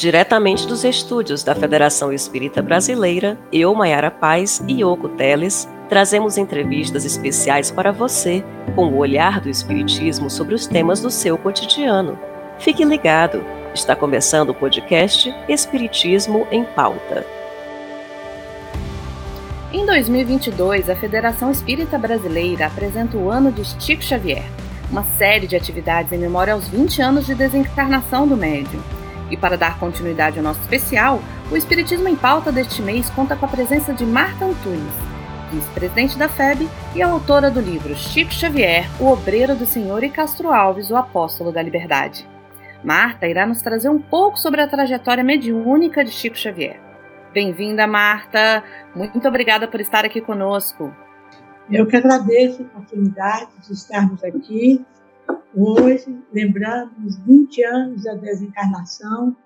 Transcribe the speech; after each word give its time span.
Diretamente 0.00 0.66
dos 0.66 0.82
estúdios 0.82 1.44
da 1.44 1.54
Federação 1.54 2.10
Espírita 2.10 2.62
Brasileira, 2.62 3.38
eu, 3.52 3.74
Maiara 3.74 4.10
Paz 4.10 4.64
e 4.66 4.82
Yoko 4.82 5.10
Teles, 5.10 5.68
trazemos 5.90 6.38
entrevistas 6.38 7.04
especiais 7.04 7.70
para 7.70 7.92
você, 7.92 8.42
com 8.74 8.86
o 8.86 8.96
olhar 8.96 9.42
do 9.42 9.50
Espiritismo 9.50 10.30
sobre 10.30 10.54
os 10.54 10.66
temas 10.66 11.02
do 11.02 11.10
seu 11.10 11.36
cotidiano. 11.36 12.18
Fique 12.58 12.82
ligado, 12.82 13.44
está 13.74 13.94
começando 13.94 14.48
o 14.48 14.54
podcast 14.54 15.34
Espiritismo 15.46 16.46
em 16.50 16.64
Pauta. 16.64 17.26
Em 19.70 19.84
2022, 19.84 20.88
a 20.88 20.96
Federação 20.96 21.50
Espírita 21.50 21.98
Brasileira 21.98 22.68
apresenta 22.68 23.18
o 23.18 23.30
Ano 23.30 23.52
de 23.52 23.66
Chico 23.66 24.02
Xavier, 24.02 24.46
uma 24.90 25.04
série 25.18 25.46
de 25.46 25.56
atividades 25.56 26.10
em 26.10 26.16
memória 26.16 26.54
aos 26.54 26.66
20 26.68 27.02
anos 27.02 27.26
de 27.26 27.34
desencarnação 27.34 28.26
do 28.26 28.34
médium. 28.34 28.80
E 29.30 29.36
para 29.36 29.56
dar 29.56 29.78
continuidade 29.78 30.38
ao 30.38 30.44
nosso 30.44 30.60
especial, 30.60 31.20
o 31.50 31.56
Espiritismo 31.56 32.08
em 32.08 32.16
Pauta 32.16 32.50
deste 32.50 32.82
mês 32.82 33.08
conta 33.10 33.36
com 33.36 33.46
a 33.46 33.48
presença 33.48 33.94
de 33.94 34.04
Marta 34.04 34.44
Antunes, 34.44 34.94
vice-presidente 35.52 36.18
da 36.18 36.28
FEB 36.28 36.68
e 36.94 37.02
autora 37.02 37.50
do 37.50 37.60
livro 37.60 37.94
Chico 37.94 38.32
Xavier, 38.32 38.86
o 39.00 39.06
Obreiro 39.06 39.54
do 39.54 39.66
Senhor 39.66 40.02
e 40.02 40.10
Castro 40.10 40.52
Alves, 40.52 40.90
o 40.90 40.96
Apóstolo 40.96 41.52
da 41.52 41.62
Liberdade. 41.62 42.28
Marta 42.82 43.28
irá 43.28 43.46
nos 43.46 43.62
trazer 43.62 43.88
um 43.88 44.00
pouco 44.00 44.38
sobre 44.38 44.62
a 44.62 44.66
trajetória 44.66 45.22
mediúnica 45.22 46.04
de 46.04 46.10
Chico 46.10 46.36
Xavier. 46.36 46.80
Bem-vinda, 47.32 47.86
Marta. 47.86 48.64
Muito 48.94 49.26
obrigada 49.28 49.68
por 49.68 49.80
estar 49.80 50.04
aqui 50.04 50.20
conosco. 50.20 50.92
Eu 51.70 51.86
que 51.86 51.96
agradeço 51.96 52.62
a 52.62 52.78
oportunidade 52.78 53.50
de 53.64 53.72
estarmos 53.72 54.24
aqui 54.24 54.84
Hoje, 55.54 56.06
lembrando 56.32 57.06
os 57.06 57.18
20 57.24 57.64
anos 57.64 58.04
da 58.04 58.14
desencarnação 58.14 59.36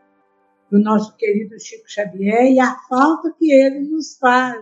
do 0.70 0.78
nosso 0.80 1.16
querido 1.16 1.58
Chico 1.58 1.88
Xavier 1.88 2.52
e 2.52 2.58
a 2.58 2.76
falta 2.88 3.32
que 3.38 3.50
ele 3.52 3.80
nos 3.88 4.16
faz 4.18 4.60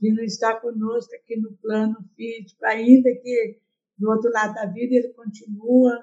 de 0.00 0.12
não 0.12 0.24
estar 0.24 0.60
conosco 0.60 1.14
aqui 1.14 1.36
no 1.36 1.52
plano 1.58 1.96
físico, 2.16 2.64
ainda 2.64 3.08
que 3.14 3.60
do 3.96 4.10
outro 4.10 4.30
lado 4.32 4.54
da 4.54 4.66
vida 4.66 4.96
ele 4.96 5.12
continua 5.14 6.02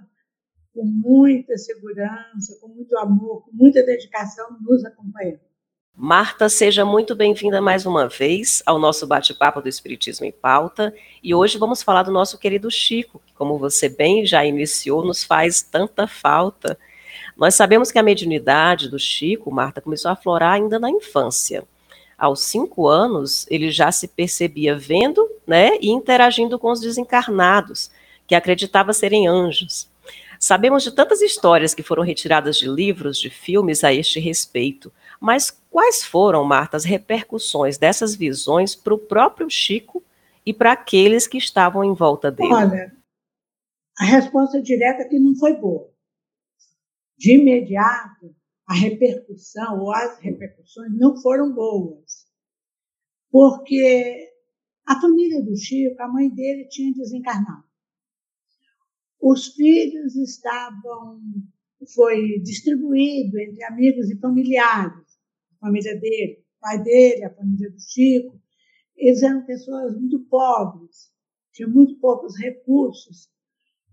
com 0.73 0.85
muita 0.85 1.57
segurança, 1.57 2.57
com 2.61 2.69
muito 2.69 2.97
amor, 2.97 3.43
com 3.43 3.51
muita 3.51 3.83
dedicação 3.83 4.57
nos 4.61 4.85
acompanhando. 4.85 5.48
Marta, 6.01 6.47
seja 6.47 6.85
muito 6.85 7.13
bem-vinda 7.13 7.59
mais 7.59 7.85
uma 7.85 8.07
vez 8.07 8.63
ao 8.65 8.79
nosso 8.79 9.05
bate-papo 9.05 9.61
do 9.61 9.67
Espiritismo 9.67 10.25
em 10.25 10.31
Pauta. 10.31 10.95
E 11.21 11.35
hoje 11.35 11.57
vamos 11.57 11.83
falar 11.83 12.03
do 12.03 12.11
nosso 12.11 12.37
querido 12.37 12.71
Chico, 12.71 13.21
que, 13.25 13.33
como 13.33 13.57
você 13.57 13.89
bem 13.89 14.25
já 14.25 14.45
iniciou, 14.45 15.03
nos 15.03 15.25
faz 15.25 15.61
tanta 15.61 16.07
falta. 16.07 16.79
Nós 17.35 17.53
sabemos 17.55 17.91
que 17.91 17.99
a 17.99 18.03
mediunidade 18.03 18.87
do 18.87 18.97
Chico, 18.97 19.51
Marta, 19.51 19.81
começou 19.81 20.07
a 20.07 20.13
aflorar 20.13 20.53
ainda 20.53 20.79
na 20.79 20.89
infância. 20.89 21.65
Aos 22.17 22.43
cinco 22.43 22.87
anos, 22.87 23.45
ele 23.49 23.69
já 23.69 23.91
se 23.91 24.07
percebia 24.07 24.77
vendo 24.77 25.29
né, 25.45 25.71
e 25.81 25.89
interagindo 25.89 26.57
com 26.57 26.71
os 26.71 26.79
desencarnados, 26.79 27.91
que 28.25 28.35
acreditava 28.35 28.93
serem 28.93 29.27
anjos. 29.27 29.89
Sabemos 30.39 30.83
de 30.83 30.91
tantas 30.91 31.21
histórias 31.21 31.73
que 31.73 31.83
foram 31.83 32.03
retiradas 32.03 32.55
de 32.55 32.69
livros, 32.69 33.19
de 33.19 33.29
filmes 33.29 33.83
a 33.83 33.93
este 33.93 34.17
respeito. 34.17 34.89
Mas 35.19 35.51
quais 35.69 36.03
foram, 36.03 36.43
Marta, 36.45 36.77
as 36.77 36.85
repercussões 36.85 37.77
dessas 37.77 38.15
visões 38.15 38.73
para 38.75 38.93
o 38.93 38.97
próprio 38.97 39.49
Chico 39.49 40.03
e 40.45 40.53
para 40.53 40.71
aqueles 40.71 41.27
que 41.27 41.37
estavam 41.37 41.83
em 41.83 41.93
volta 41.93 42.31
dele? 42.31 42.53
Olha, 42.53 42.97
a 43.97 44.05
resposta 44.05 44.61
direta 44.61 45.03
é 45.03 45.07
que 45.07 45.19
não 45.19 45.35
foi 45.35 45.57
boa. 45.57 45.91
De 47.17 47.35
imediato, 47.35 48.33
a 48.65 48.73
repercussão 48.73 49.81
ou 49.81 49.93
as 49.93 50.17
repercussões 50.19 50.97
não 50.97 51.19
foram 51.21 51.53
boas. 51.53 52.25
Porque 53.29 54.29
a 54.87 54.99
família 55.01 55.43
do 55.43 55.55
Chico, 55.57 56.01
a 56.01 56.07
mãe 56.07 56.29
dele 56.29 56.65
tinha 56.69 56.93
desencarnado. 56.93 57.67
Os 59.21 59.47
filhos 59.47 60.15
estavam, 60.15 61.19
foi 61.93 62.39
distribuído 62.39 63.37
entre 63.37 63.65
amigos 63.65 64.09
e 64.09 64.17
familiares 64.17 65.08
família 65.59 65.99
dele, 65.99 66.45
o 66.57 66.59
pai 66.59 66.83
dele, 66.83 67.23
a 67.25 67.33
família 67.33 67.69
do 67.69 67.79
Chico, 67.79 68.39
eles 68.95 69.23
eram 69.23 69.45
pessoas 69.45 69.95
muito 69.95 70.19
pobres, 70.25 71.11
tinham 71.53 71.71
muito 71.71 71.99
poucos 71.99 72.37
recursos 72.37 73.29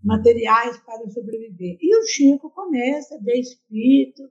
materiais 0.03 0.77
para 0.79 1.09
sobreviver. 1.09 1.77
E 1.81 1.97
o 1.97 2.07
Chico 2.07 2.49
começa 2.51 3.15
a 3.15 3.19
ver 3.19 3.39
espírito, 3.39 4.23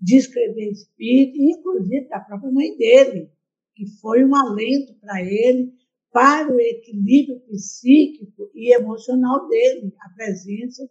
descrever 0.00 0.70
espírito, 0.70 1.36
inclusive 1.38 2.08
da 2.08 2.20
própria 2.20 2.50
mãe 2.50 2.76
dele, 2.76 3.30
que 3.74 3.86
foi 4.00 4.24
um 4.24 4.34
alento 4.34 4.94
para 5.00 5.22
ele, 5.22 5.72
para 6.12 6.52
o 6.52 6.60
equilíbrio 6.60 7.40
psíquico 7.40 8.50
e 8.54 8.74
emocional 8.74 9.48
dele, 9.48 9.94
a 10.00 10.08
presença 10.10 10.88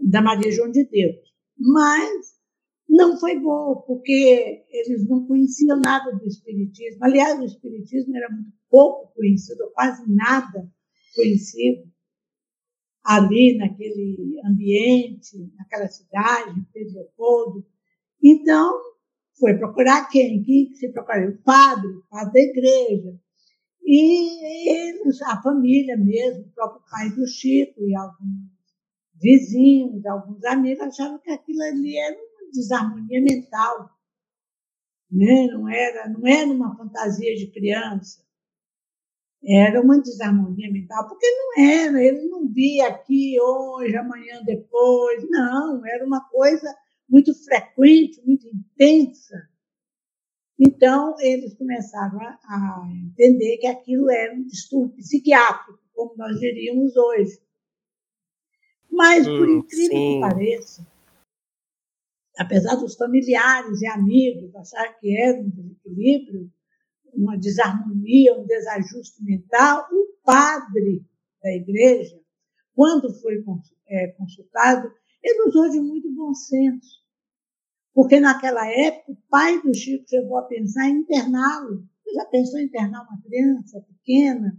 da 0.00 0.22
Maria 0.22 0.50
João 0.50 0.70
de 0.70 0.84
Deus. 0.84 1.16
Mas 1.58 2.39
não 2.90 3.16
foi 3.18 3.38
boa, 3.38 3.80
porque 3.82 4.64
eles 4.68 5.08
não 5.08 5.24
conheciam 5.24 5.78
nada 5.78 6.10
do 6.10 6.26
Espiritismo. 6.26 7.04
Aliás, 7.04 7.38
o 7.38 7.44
Espiritismo 7.44 8.16
era 8.16 8.28
muito 8.28 8.52
pouco 8.68 9.14
conhecido, 9.14 9.70
quase 9.72 10.02
nada 10.12 10.68
conhecido 11.14 11.88
ali 13.04 13.56
naquele 13.56 14.40
ambiente, 14.44 15.38
naquela 15.56 15.86
cidade, 15.86 16.66
Pedro 16.72 16.94
Leopoldo. 16.94 17.66
Então, 18.22 18.72
foi 19.38 19.56
procurar 19.56 20.08
quem? 20.08 20.42
Quem 20.42 20.74
se 20.74 20.92
procurou? 20.92 21.30
O 21.30 21.42
padre, 21.42 21.88
o 21.88 22.02
padre 22.10 22.32
da 22.32 22.40
igreja. 22.40 23.20
E 23.82 24.68
eles, 24.68 25.22
a 25.22 25.40
família 25.40 25.96
mesmo, 25.96 26.42
o 26.42 26.52
próprio 26.52 26.82
pai 26.90 27.08
do 27.10 27.26
Chico 27.26 27.82
e 27.82 27.94
alguns 27.94 28.50
vizinhos, 29.14 30.04
alguns 30.06 30.44
amigos, 30.44 30.82
achavam 30.82 31.18
que 31.20 31.30
aquilo 31.30 31.62
ali 31.62 31.96
era 31.96 32.29
desarmonia 32.50 33.20
mental. 33.20 33.90
Né? 35.10 35.46
Não, 35.48 35.68
era, 35.68 36.08
não 36.08 36.26
era 36.26 36.50
uma 36.50 36.76
fantasia 36.76 37.34
de 37.34 37.48
criança. 37.48 38.22
Era 39.42 39.80
uma 39.80 40.00
desarmonia 40.00 40.70
mental, 40.70 41.08
porque 41.08 41.26
não 41.26 41.64
era, 41.64 42.02
ele 42.02 42.28
não 42.28 42.46
via 42.46 42.88
aqui 42.88 43.40
hoje, 43.40 43.96
amanhã, 43.96 44.42
depois. 44.44 45.26
Não, 45.30 45.84
era 45.86 46.04
uma 46.04 46.20
coisa 46.28 46.74
muito 47.08 47.32
frequente, 47.44 48.22
muito 48.24 48.46
intensa. 48.46 49.48
Então, 50.58 51.16
eles 51.20 51.54
começaram 51.54 52.20
a, 52.20 52.38
a 52.44 52.88
entender 53.02 53.56
que 53.56 53.66
aquilo 53.66 54.10
era 54.10 54.34
um 54.34 54.44
distúrbio 54.44 54.94
psiquiátrico, 54.96 55.80
como 55.94 56.14
nós 56.18 56.38
diríamos 56.38 56.94
hoje. 56.94 57.40
Mas, 58.90 59.26
por 59.26 59.48
hum, 59.48 59.58
incrível 59.58 59.96
sim. 59.96 60.14
que 60.14 60.20
pareça, 60.20 60.86
apesar 62.40 62.74
dos 62.76 62.94
familiares 62.94 63.82
e 63.82 63.86
amigos 63.86 64.56
achar 64.56 64.98
que 64.98 65.14
era 65.14 65.38
um 65.38 65.50
desequilíbrio, 65.50 66.50
uma 67.12 67.36
desarmonia, 67.36 68.34
um 68.34 68.46
desajuste 68.46 69.22
mental, 69.22 69.86
o 69.92 70.16
padre 70.24 71.04
da 71.42 71.52
igreja, 71.52 72.18
quando 72.74 73.12
foi 73.20 73.44
é, 73.88 74.08
consultado, 74.12 74.90
ele 75.22 75.48
usou 75.50 75.68
de 75.68 75.80
muito 75.80 76.10
bom 76.14 76.32
senso. 76.32 77.00
Porque 77.92 78.18
naquela 78.18 78.66
época, 78.66 79.12
o 79.12 79.16
pai 79.28 79.60
do 79.60 79.74
Chico 79.74 80.08
chegou 80.08 80.38
a 80.38 80.44
pensar 80.44 80.88
em 80.88 81.00
interná-lo. 81.00 81.86
Você 82.02 82.14
já 82.14 82.24
pensou 82.24 82.58
em 82.58 82.64
internar 82.64 83.02
uma 83.02 83.20
criança 83.20 83.82
pequena? 83.82 84.56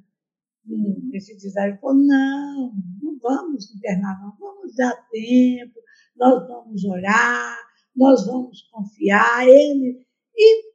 Esse 1.13 1.35
deságio 1.35 1.79
falou, 1.79 1.95
não, 1.95 2.73
não 3.01 3.17
vamos 3.17 3.73
internar, 3.73 4.21
não, 4.21 4.35
vamos 4.37 4.75
dar 4.75 4.95
tempo, 5.09 5.79
nós 6.15 6.47
vamos 6.47 6.85
orar, 6.85 7.70
nós 7.95 8.25
vamos 8.25 8.61
confiar 8.71 9.47
ele 9.47 10.05
e 10.35 10.71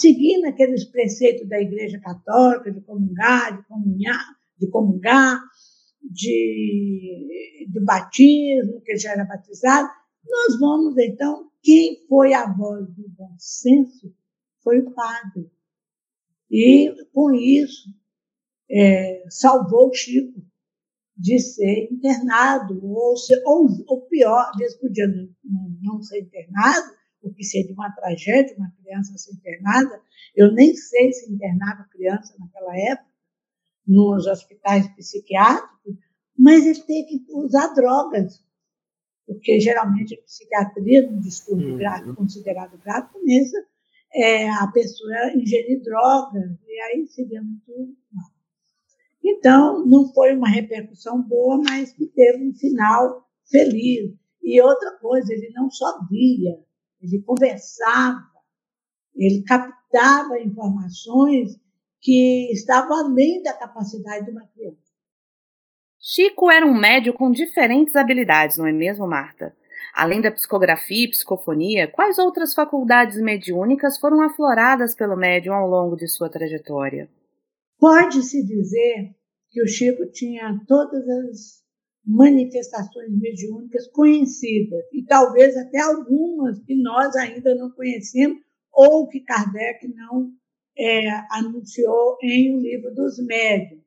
seguindo 0.00 0.46
aqueles 0.46 0.84
preceitos 0.84 1.48
da 1.48 1.60
Igreja 1.60 1.98
Católica 2.00 2.72
de 2.72 2.80
comungar, 2.80 3.56
de 3.56 3.68
comunhar, 3.68 4.36
de 4.58 4.70
comungar, 4.70 5.40
de, 6.02 7.66
batismo, 7.84 8.80
que 8.82 8.96
já 8.96 9.12
era 9.12 9.24
batizado, 9.24 9.88
nós 10.26 10.58
vamos 10.58 10.96
então, 10.98 11.50
quem 11.62 12.06
foi 12.06 12.34
a 12.34 12.52
voz 12.52 12.86
do 12.94 13.08
bom 13.10 13.34
senso 13.38 14.14
foi 14.62 14.80
o 14.80 14.90
padre. 14.92 15.50
E 16.50 16.92
com 17.12 17.32
isso 17.32 17.88
é, 18.70 19.24
salvou 19.28 19.88
o 19.88 19.94
Chico 19.94 20.42
de 21.18 21.40
ser 21.40 21.88
internado, 21.90 22.80
ou, 22.86 23.16
ser, 23.16 23.42
ou, 23.44 23.66
ou 23.88 24.02
pior, 24.02 24.50
às 24.50 24.56
vezes 24.56 24.78
podia 24.78 25.08
não, 25.08 25.76
não 25.82 26.02
ser 26.02 26.20
internado, 26.20 26.92
o 27.20 27.34
que 27.34 27.42
seria 27.42 27.74
uma 27.74 27.90
tragédia, 27.92 28.56
uma 28.56 28.72
criança 28.80 29.18
ser 29.18 29.32
internada. 29.32 30.00
Eu 30.36 30.52
nem 30.52 30.74
sei 30.76 31.12
se 31.12 31.32
internava 31.32 31.88
criança 31.90 32.34
naquela 32.38 32.78
época, 32.78 33.08
nos 33.84 34.26
hospitais 34.26 34.86
psiquiátricos, 34.94 35.96
mas 36.38 36.64
ele 36.64 36.82
teve 36.82 37.18
que 37.18 37.32
usar 37.32 37.74
drogas. 37.74 38.44
porque 39.26 39.58
geralmente 39.60 40.14
a 40.14 40.22
psiquiatria, 40.22 41.10
no 41.10 41.20
distúrbio 41.20 41.72
uhum. 41.72 41.78
grave, 41.78 42.14
considerado 42.14 42.78
grave, 42.78 43.12
começa 43.12 43.58
é, 44.14 44.48
a 44.48 44.66
pessoa 44.68 45.32
ingerir 45.34 45.82
drogas, 45.82 46.58
e 46.66 46.80
aí 46.80 47.06
seria 47.08 47.42
muito 47.42 47.96
mal. 48.12 48.37
Então, 49.24 49.84
não 49.86 50.12
foi 50.12 50.34
uma 50.34 50.48
repercussão 50.48 51.22
boa, 51.22 51.58
mas 51.58 51.92
que 51.92 52.06
teve 52.06 52.48
um 52.48 52.54
final 52.54 53.26
feliz. 53.50 54.14
E 54.42 54.60
outra 54.62 54.92
coisa, 54.98 55.32
ele 55.32 55.50
não 55.54 55.70
só 55.70 55.98
via, 56.08 56.58
ele 57.02 57.22
conversava, 57.22 58.24
ele 59.14 59.42
captava 59.42 60.38
informações 60.40 61.58
que 62.00 62.50
estavam 62.52 62.96
além 62.96 63.42
da 63.42 63.52
capacidade 63.52 64.24
de 64.24 64.30
uma 64.30 64.46
criança. 64.46 64.88
Chico 66.00 66.50
era 66.50 66.64
um 66.64 66.78
médio 66.78 67.12
com 67.12 67.30
diferentes 67.30 67.96
habilidades, 67.96 68.56
não 68.56 68.66
é 68.66 68.72
mesmo, 68.72 69.06
Marta? 69.06 69.54
Além 69.92 70.20
da 70.20 70.30
psicografia 70.30 71.04
e 71.04 71.10
psicofonia, 71.10 71.88
quais 71.88 72.18
outras 72.18 72.54
faculdades 72.54 73.20
mediúnicas 73.20 73.98
foram 73.98 74.22
afloradas 74.22 74.94
pelo 74.94 75.16
médium 75.16 75.54
ao 75.54 75.68
longo 75.68 75.96
de 75.96 76.06
sua 76.06 76.30
trajetória? 76.30 77.10
Pode-se 77.78 78.44
dizer 78.44 79.14
que 79.50 79.62
o 79.62 79.68
Chico 79.68 80.06
tinha 80.10 80.60
todas 80.66 81.08
as 81.08 81.62
manifestações 82.04 83.10
mediúnicas 83.10 83.86
conhecidas, 83.88 84.84
e 84.92 85.04
talvez 85.04 85.56
até 85.56 85.78
algumas 85.80 86.58
que 86.60 86.74
nós 86.74 87.14
ainda 87.16 87.54
não 87.54 87.70
conhecemos, 87.70 88.38
ou 88.72 89.08
que 89.08 89.20
Kardec 89.20 89.86
não 89.88 90.32
é, 90.76 91.08
anunciou 91.30 92.16
em 92.22 92.56
O 92.56 92.60
Livro 92.60 92.94
dos 92.94 93.18
Médios. 93.18 93.82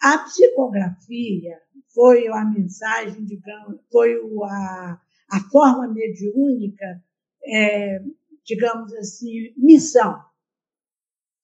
A 0.00 0.18
psicografia 0.18 1.58
foi 1.92 2.28
a 2.28 2.44
mensagem, 2.44 3.24
digamos, 3.24 3.80
foi 3.90 4.14
a, 4.44 5.00
a 5.32 5.40
forma 5.50 5.92
mediúnica, 5.92 7.02
é, 7.44 8.00
digamos 8.44 8.92
assim, 8.94 9.52
missão. 9.56 10.18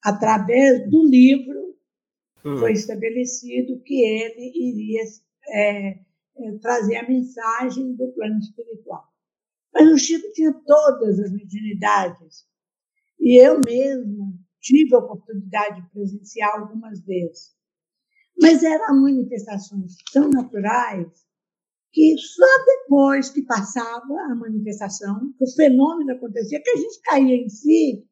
Através 0.03 0.91
do 0.91 1.05
livro 1.09 1.77
hum. 2.45 2.57
foi 2.59 2.73
estabelecido 2.73 3.81
que 3.83 4.03
ele 4.03 4.53
iria 4.55 5.03
é, 5.49 5.89
é, 6.37 6.59
trazer 6.61 6.97
a 6.97 7.09
mensagem 7.09 7.95
do 7.95 8.13
plano 8.13 8.39
espiritual. 8.39 9.05
Mas 9.73 9.89
o 9.91 9.99
Chico 9.99 10.31
tinha 10.33 10.53
todas 10.67 11.19
as 11.19 11.33
mediunidades. 11.33 12.47
E 13.19 13.41
eu 13.41 13.61
mesma 13.65 14.33
tive 14.61 14.95
a 14.95 14.99
oportunidade 14.99 15.83
de 15.83 15.91
presenciar 15.91 16.59
algumas 16.59 17.01
vezes. 17.05 17.53
Mas 18.41 18.63
eram 18.63 19.03
manifestações 19.03 19.95
tão 20.13 20.29
naturais 20.31 21.07
que 21.93 22.17
só 22.19 22.47
depois 22.65 23.29
que 23.29 23.43
passava 23.43 24.15
a 24.31 24.35
manifestação, 24.35 25.33
que 25.37 25.45
o 25.45 25.55
fenômeno 25.55 26.13
acontecia, 26.13 26.63
que 26.63 26.71
a 26.71 26.77
gente 26.77 27.01
caía 27.03 27.37
em 27.37 27.49
si 27.49 28.07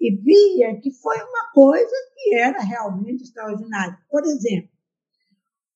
e 0.00 0.16
via 0.16 0.80
que 0.80 0.90
foi 0.92 1.16
uma 1.16 1.52
coisa 1.52 1.94
que 2.14 2.34
era 2.34 2.60
realmente 2.60 3.22
extraordinária. 3.22 3.98
Por 4.08 4.24
exemplo, 4.24 4.70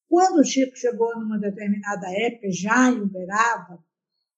quando 0.08 0.40
o 0.40 0.44
Chico 0.44 0.76
chegou 0.76 1.18
numa 1.18 1.38
determinada 1.38 2.06
época, 2.10 2.50
já 2.50 2.90
em 2.90 3.02
Uberaba, 3.02 3.84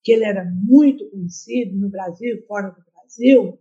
que 0.03 0.13
ele 0.13 0.25
era 0.25 0.45
muito 0.45 1.09
conhecido 1.11 1.77
no 1.77 1.89
Brasil 1.89 2.45
fora 2.47 2.71
do 2.71 2.83
Brasil, 2.93 3.59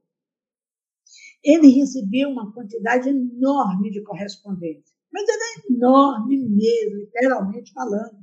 ele 1.44 1.68
recebeu 1.70 2.30
uma 2.30 2.52
quantidade 2.54 3.10
enorme 3.10 3.92
de 3.92 4.02
correspondência 4.02 4.96
mas 5.16 5.30
era 5.30 5.66
enorme 5.70 6.38
mesmo, 6.38 6.98
literalmente 6.98 7.72
falando. 7.72 8.18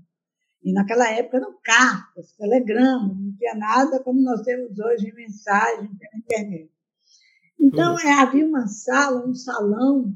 E 0.62 0.72
naquela 0.74 1.10
época 1.10 1.38
eram 1.38 1.58
cartas, 1.64 2.32
telegramas, 2.36 3.16
não 3.16 3.34
tinha 3.34 3.54
nada 3.54 3.98
como 4.04 4.20
nós 4.20 4.42
temos 4.42 4.78
hoje 4.78 5.08
em 5.08 5.14
mensagem 5.14 5.88
pela 5.96 6.18
internet. 6.18 6.70
Então, 7.62 7.96
é, 8.00 8.12
havia 8.14 8.44
uma 8.44 8.66
sala, 8.66 9.24
um 9.24 9.34
salão, 9.34 10.12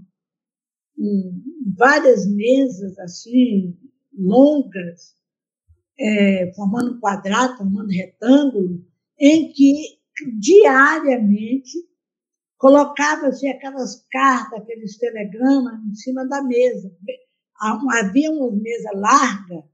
um, 0.99 1.43
várias 1.77 2.27
mesas 2.27 2.99
assim, 2.99 3.79
longas, 4.13 5.15
é, 5.97 6.53
formando 6.57 6.95
um 6.95 7.01
quadrado, 7.01 7.57
formando 7.57 7.89
retângulo, 7.89 8.85
em 9.17 9.53
que 9.53 10.01
diariamente 10.41 11.89
colocava-se 12.59 13.47
aquelas 13.47 14.05
cartas, 14.11 14.61
aqueles 14.61 14.99
telegramas 14.99 15.81
em 15.85 15.95
cima 15.95 16.27
da 16.27 16.43
mesa. 16.43 16.93
Havia 17.61 18.33
uma 18.33 18.51
mesa 18.51 18.91
larga 18.93 19.65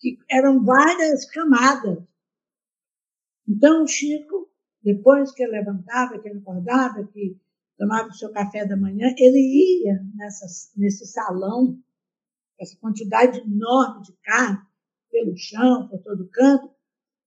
que 0.00 0.18
eram 0.30 0.64
várias 0.64 1.26
camadas. 1.26 1.98
Então, 3.46 3.84
o 3.84 3.86
Chico, 3.86 4.41
depois 4.82 5.32
que 5.32 5.42
ele 5.42 5.52
levantava, 5.52 6.18
que 6.18 6.28
ele 6.28 6.38
acordava, 6.38 7.06
que 7.06 7.38
tomava 7.78 8.08
o 8.08 8.14
seu 8.14 8.30
café 8.32 8.66
da 8.66 8.76
manhã, 8.76 9.14
ele 9.16 9.84
ia 9.84 10.02
nessa, 10.16 10.46
nesse 10.76 11.06
salão, 11.06 11.78
essa 12.60 12.76
quantidade 12.78 13.40
enorme 13.40 14.02
de 14.02 14.12
carne, 14.22 14.58
pelo 15.10 15.36
chão, 15.36 15.88
por 15.88 16.00
todo 16.02 16.28
canto, 16.28 16.70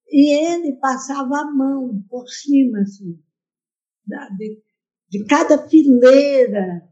e 0.08 0.34
ele 0.34 0.78
passava 0.78 1.40
a 1.40 1.52
mão 1.52 2.04
por 2.10 2.28
cima, 2.28 2.80
assim, 2.80 3.20
de, 4.38 4.62
de 5.10 5.26
cada 5.26 5.68
fileira 5.68 6.88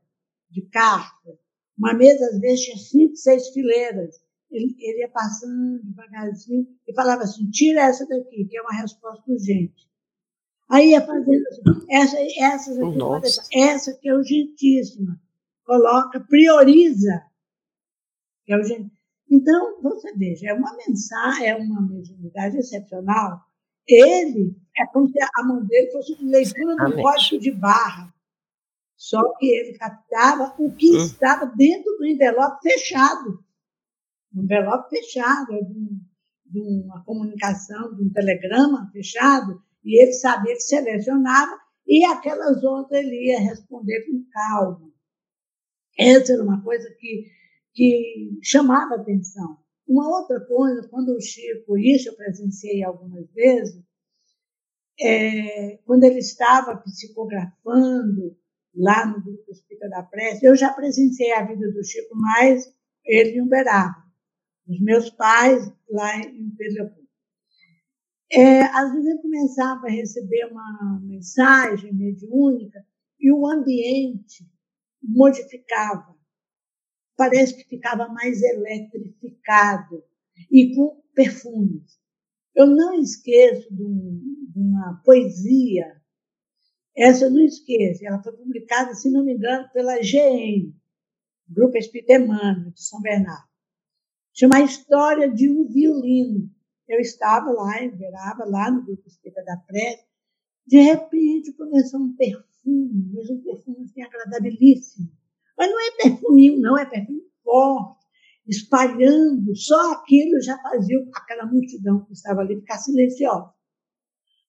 de 0.50 0.62
cartas. 0.70 1.38
Uma 1.78 1.94
mesa, 1.94 2.26
às 2.28 2.40
vezes, 2.40 2.66
tinha 2.66 2.78
cinco, 2.78 3.16
seis 3.16 3.50
fileiras. 3.50 4.22
Ele, 4.52 4.76
ele 4.80 5.00
ia 5.00 5.10
passando 5.10 5.82
devagarzinho 5.84 6.68
e 6.88 6.94
falava 6.94 7.24
assim: 7.24 7.50
tira 7.50 7.82
essa 7.82 8.06
daqui, 8.08 8.46
que 8.46 8.58
é 8.58 8.62
uma 8.62 8.80
resposta 8.80 9.32
urgente. 9.32 9.90
Aí 10.74 10.90
ia 10.90 11.06
fazendo 11.06 11.48
assim: 11.50 11.86
essa, 11.88 12.18
essas 12.40 12.78
aqui, 12.80 13.60
essa 13.60 13.94
que 13.94 14.10
é 14.10 14.16
urgentíssima. 14.16 15.22
Coloca, 15.64 16.20
prioriza. 16.20 17.24
Que 18.44 18.54
é 18.54 18.58
urgente. 18.58 18.92
Então, 19.30 19.82
você 19.84 20.12
veja, 20.16 20.50
é 20.50 20.54
uma 20.54 20.76
mensagem, 20.76 21.48
é 21.48 21.56
uma 21.56 21.80
mediunidade 21.80 22.58
excepcional. 22.58 23.40
Ele, 23.88 24.58
é 24.76 24.88
como 24.88 25.08
se 25.08 25.20
a 25.22 25.44
mão 25.44 25.64
dele 25.64 25.92
fosse 25.92 26.18
leitura 26.24 26.76
do 26.76 27.02
código 27.02 27.40
de 27.40 27.52
barra. 27.52 28.12
Só 28.96 29.22
que 29.38 29.46
ele 29.46 29.78
captava 29.78 30.56
o 30.58 30.72
que 30.72 30.92
hum. 30.92 31.06
estava 31.06 31.46
dentro 31.56 31.98
do 31.98 32.06
envelope 32.06 32.58
fechado. 32.64 33.44
Um 34.36 34.44
envelope 34.44 34.90
fechado, 34.90 35.52
de, 35.66 36.02
de 36.48 36.60
uma 36.60 37.04
comunicação, 37.04 37.94
de 37.94 38.04
um 38.04 38.12
telegrama 38.12 38.90
fechado, 38.92 39.62
e 39.84 40.02
ele 40.02 40.14
sabia, 40.14 40.52
ele 40.52 40.60
selecionava, 40.60 41.60
e 41.86 42.06
aquelas 42.06 42.64
outras 42.64 43.00
ele 43.00 43.32
ia 43.32 43.40
responder 43.40 44.06
com 44.06 44.26
calma. 44.32 44.92
Essa 45.98 46.34
era 46.34 46.44
uma 46.44 46.64
coisa 46.64 46.90
que, 47.00 47.26
que 47.74 48.40
chamava 48.42 48.96
atenção. 48.96 49.58
Uma 49.88 50.08
outra 50.08 50.40
coisa, 50.46 50.88
quando 50.90 51.16
o 51.16 51.22
Chico, 51.22 51.78
isso 51.78 52.10
eu 52.10 52.16
presenciei 52.16 52.84
algumas 52.84 53.30
vezes, 53.32 53.84
é, 55.00 55.78
quando 55.86 56.04
ele 56.04 56.20
estava 56.20 56.78
psicografando 56.78 58.38
lá 58.76 59.06
no 59.06 59.22
Grupo 59.22 59.52
Espírita 59.52 59.90
da 59.90 60.04
Prece, 60.04 60.46
eu 60.46 60.56
já 60.56 60.72
presenciei 60.74 61.34
a 61.34 61.46
vida 61.46 61.72
do 61.72 61.84
Chico 61.84 62.16
mais 62.16 62.74
ele 63.06 63.38
em 63.38 63.42
Uberaba, 63.42 64.04
os 64.68 64.80
meus 64.80 65.10
pais 65.10 65.72
lá 65.90 66.18
em 66.20 66.50
Pedro 66.56 66.90
é, 68.34 68.62
Às 68.64 68.92
vezes 68.94 69.10
eu 69.10 69.22
começava 69.22 69.88
a 69.88 69.92
receber 69.92 70.46
uma 70.52 71.00
mensagem 71.04 71.94
mediúnica 71.94 72.86
e 73.20 73.32
o 73.32 73.48
ambiente 73.48 74.46
modificava. 75.02 76.16
Parece 77.16 77.56
que 77.56 77.70
ficava 77.70 78.08
mais 78.08 78.42
eletrificado 78.42 80.04
e 80.52 80.76
com 80.76 81.02
perfumes. 81.14 82.00
Eu 82.56 82.68
não 82.68 82.94
esqueço 82.96 83.74
de, 83.74 83.84
um, 83.84 84.50
de 84.52 84.60
uma 84.60 85.02
poesia 85.06 86.04
essa 86.96 87.26
eu 87.26 87.32
não 87.32 87.42
esqueço, 87.42 88.06
ela 88.06 88.22
foi 88.22 88.34
publicada, 88.34 88.94
se 88.94 89.10
não 89.10 89.26
me 89.26 89.34
engano, 89.34 89.68
pela 89.74 89.98
GM, 89.98 90.72
Grupo 91.48 91.76
Espírita 91.78 92.14
Emmanuel, 92.14 92.72
de 92.72 92.84
São 92.84 93.02
Bernardo. 93.02 93.48
Chama 94.32 94.58
A 94.58 94.62
História 94.62 95.32
de 95.32 95.50
um 95.50 95.68
Violino. 95.68 96.53
Eu 96.88 97.00
estava 97.00 97.52
lá, 97.52 97.82
em 97.82 97.96
Verava, 97.96 98.46
lá 98.46 98.70
no 98.70 98.84
Grupo 98.84 99.08
Espírita 99.08 99.44
da 99.44 99.58
Prece, 99.58 100.06
de 100.66 100.78
repente 100.80 101.54
começou 101.54 102.02
um 102.02 102.16
perfume, 102.16 103.12
mas 103.14 103.30
um 103.30 103.42
perfume 103.42 103.86
assim, 103.86 104.02
agradabilíssimo. 104.02 105.10
Mas 105.58 105.70
não 105.70 105.80
é 105.80 105.92
perfuminho, 106.04 106.60
não, 106.60 106.78
é 106.78 106.86
perfume 106.86 107.22
forte, 107.44 108.06
espalhando, 108.48 109.56
só 109.56 109.94
aquilo 109.94 110.42
já 110.42 110.58
fazia 110.62 110.98
aquela 111.14 111.46
multidão 111.46 112.04
que 112.06 112.14
estava 112.14 112.42
ali 112.42 112.60
ficar 112.60 112.78
silenciosa. 112.78 113.54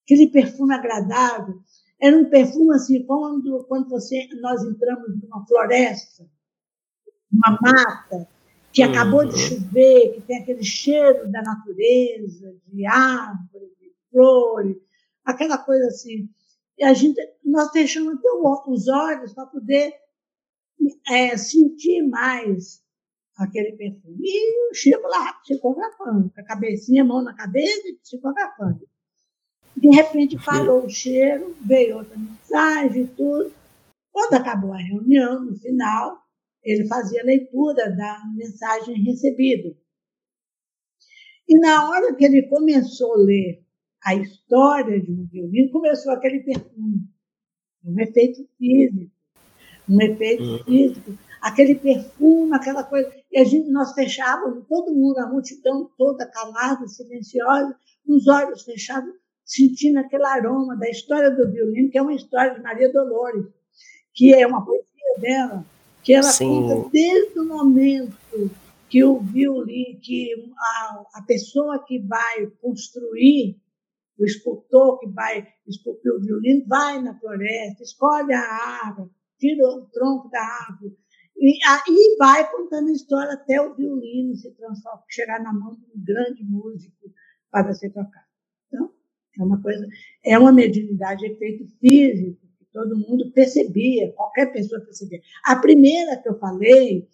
Aquele 0.03 0.27
perfume 0.29 0.73
agradável, 0.73 1.55
era 2.01 2.17
um 2.17 2.29
perfume 2.29 2.75
assim, 2.75 3.05
quando, 3.05 3.65
quando 3.67 3.89
você, 3.89 4.27
nós 4.41 4.63
entramos 4.63 5.21
numa 5.21 5.45
floresta, 5.45 6.29
uma 7.31 7.57
mata, 7.61 8.27
que 8.75 8.83
acabou 8.83 9.21
uhum. 9.21 9.29
de 9.29 9.37
chover, 9.39 10.13
que 10.15 10.21
tem 10.27 10.41
aquele 10.41 10.63
cheiro 10.63 11.31
da 11.31 11.41
natureza, 11.41 12.53
de 12.67 12.85
árvore, 12.85 13.71
de 13.79 13.93
flores, 14.11 14.75
aquela 15.23 15.57
coisa 15.57 15.87
assim. 15.87 16.29
E 16.77 16.83
a 16.83 16.93
gente, 16.93 17.17
nós 17.45 17.71
fechamos 17.71 18.15
até 18.15 18.27
os 18.67 18.87
olhos 18.89 19.33
para 19.33 19.45
poder 19.45 19.93
é, 21.07 21.37
sentir 21.37 22.01
mais 22.01 22.83
aquele 23.37 23.77
perfume. 23.77 24.17
E 24.21 24.71
o 24.71 24.73
Chico 24.73 25.07
lá 25.07 25.31
psicografando, 25.35 26.29
com 26.29 26.41
a 26.41 26.43
cabecinha, 26.43 27.03
a 27.03 27.05
mão 27.05 27.23
na 27.23 27.33
cabeça 27.33 27.87
e 27.87 27.95
psicografando. 27.95 28.85
De 29.77 29.87
repente 29.87 30.37
parou 30.43 30.85
o 30.85 30.89
cheiro, 30.89 31.55
veio 31.61 31.99
outra 31.99 32.17
mensagem 32.17 33.03
e 33.03 33.07
tudo. 33.07 33.53
Quando 34.11 34.33
acabou 34.33 34.73
a 34.73 34.77
reunião, 34.77 35.45
no 35.45 35.55
final, 35.55 36.24
ele 36.65 36.87
fazia 36.87 37.21
a 37.21 37.25
leitura 37.25 37.95
da 37.95 38.21
mensagem 38.35 39.03
recebida. 39.03 39.75
E 41.47 41.59
na 41.59 41.87
hora 41.87 42.15
que 42.15 42.25
ele 42.25 42.43
começou 42.47 43.13
a 43.13 43.17
ler 43.17 43.63
a 44.03 44.15
história 44.15 44.99
de 44.99 45.11
um 45.11 45.27
violino, 45.27 45.71
começou 45.71 46.11
aquele 46.11 46.39
perfume, 46.39 47.07
um 47.83 47.99
efeito 47.99 48.47
físico, 48.57 49.11
um 49.87 50.01
efeito 50.01 50.43
uhum. 50.43 50.63
físico, 50.63 51.17
aquele 51.39 51.75
perfume, 51.75 52.55
aquela 52.55 52.83
coisa. 52.83 53.11
E 53.31 53.39
a 53.39 53.43
gente, 53.43 53.69
nós 53.69 53.93
fechávamos, 53.93 54.65
todo 54.67 54.93
mundo, 54.93 55.19
a 55.19 55.29
multidão 55.29 55.89
toda 55.95 56.29
calada, 56.29 56.87
silenciosa, 56.87 57.77
com 58.05 58.15
os 58.15 58.27
olhos 58.27 58.63
fechados, 58.63 59.13
sentindo 59.43 59.99
aquele 59.99 60.25
aroma 60.25 60.75
da 60.75 60.89
história 60.89 61.29
do 61.29 61.51
violino, 61.51 61.91
que 61.91 61.97
é 61.97 62.01
uma 62.01 62.15
história 62.15 62.55
de 62.55 62.61
Maria 62.61 62.91
Dolores, 62.91 63.45
que 64.15 64.33
é 64.33 64.47
uma 64.47 64.65
poesia 64.65 65.19
dela, 65.19 65.65
que 66.05 66.13
ela 66.13 66.31
Sim. 66.31 66.45
conta 66.45 66.89
desde 66.91 67.39
o 67.39 67.45
momento 67.45 68.15
que 68.87 69.03
o 69.03 69.19
violino, 69.19 69.99
que 69.99 70.53
a, 70.55 71.03
a 71.15 71.21
pessoa 71.23 71.83
que 71.83 71.99
vai 71.99 72.45
construir, 72.61 73.59
o 74.17 74.23
escultor 74.23 74.99
que 74.99 75.09
vai 75.09 75.45
esculpir 75.67 76.13
o 76.13 76.21
violino, 76.21 76.63
vai 76.67 77.01
na 77.01 77.19
floresta, 77.19 77.83
escolhe 77.83 78.31
a 78.33 78.85
árvore, 78.85 79.09
tira 79.39 79.67
o 79.67 79.87
tronco 79.87 80.29
da 80.29 80.39
árvore, 80.69 80.95
e 81.37 81.57
aí 81.67 82.15
vai 82.19 82.49
contando 82.49 82.87
a 82.87 82.93
história 82.93 83.33
até 83.33 83.59
o 83.59 83.75
violino 83.75 84.35
se 84.35 84.51
transformar, 84.51 85.03
chegar 85.09 85.41
na 85.41 85.51
mão 85.51 85.75
de 85.75 85.85
um 85.85 86.03
grande 86.05 86.43
músico 86.43 87.11
para 87.49 87.73
ser 87.73 87.89
tocado. 87.89 88.25
Então, 88.67 88.93
é 89.39 89.43
uma 89.43 89.61
coisa, 89.61 89.85
é 90.23 90.37
uma 90.37 90.53
mediunidade 90.53 91.21
de 91.21 91.33
efeito 91.33 91.67
físico, 91.79 92.44
todo 92.75 92.99
mundo 92.99 93.31
percebia, 93.31 94.11
qualquer 94.11 94.51
pessoa 94.51 94.81
percebia. 94.81 95.21
A 95.45 95.55
primeira 95.55 96.21
que 96.21 96.27
eu 96.27 96.37
falei, 96.37 97.07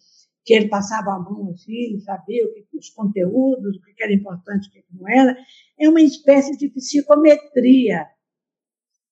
que 0.44 0.56
ele 0.56 0.68
passava 0.68 1.12
a 1.12 1.20
mão 1.20 1.52
assim, 1.52 2.00
sabia 2.00 2.44
o 2.48 2.52
que, 2.52 2.66
os 2.74 2.90
conteúdos, 2.90 3.78
o 3.78 3.82
que 3.82 4.04
era 4.04 4.12
importante, 4.12 4.70
o 4.70 4.72
que 4.72 4.84
não 4.92 5.08
era, 5.08 5.38
é 5.80 5.88
uma 5.88 6.02
espécie 6.02 6.58
de 6.58 6.68
psicometria. 6.70 8.08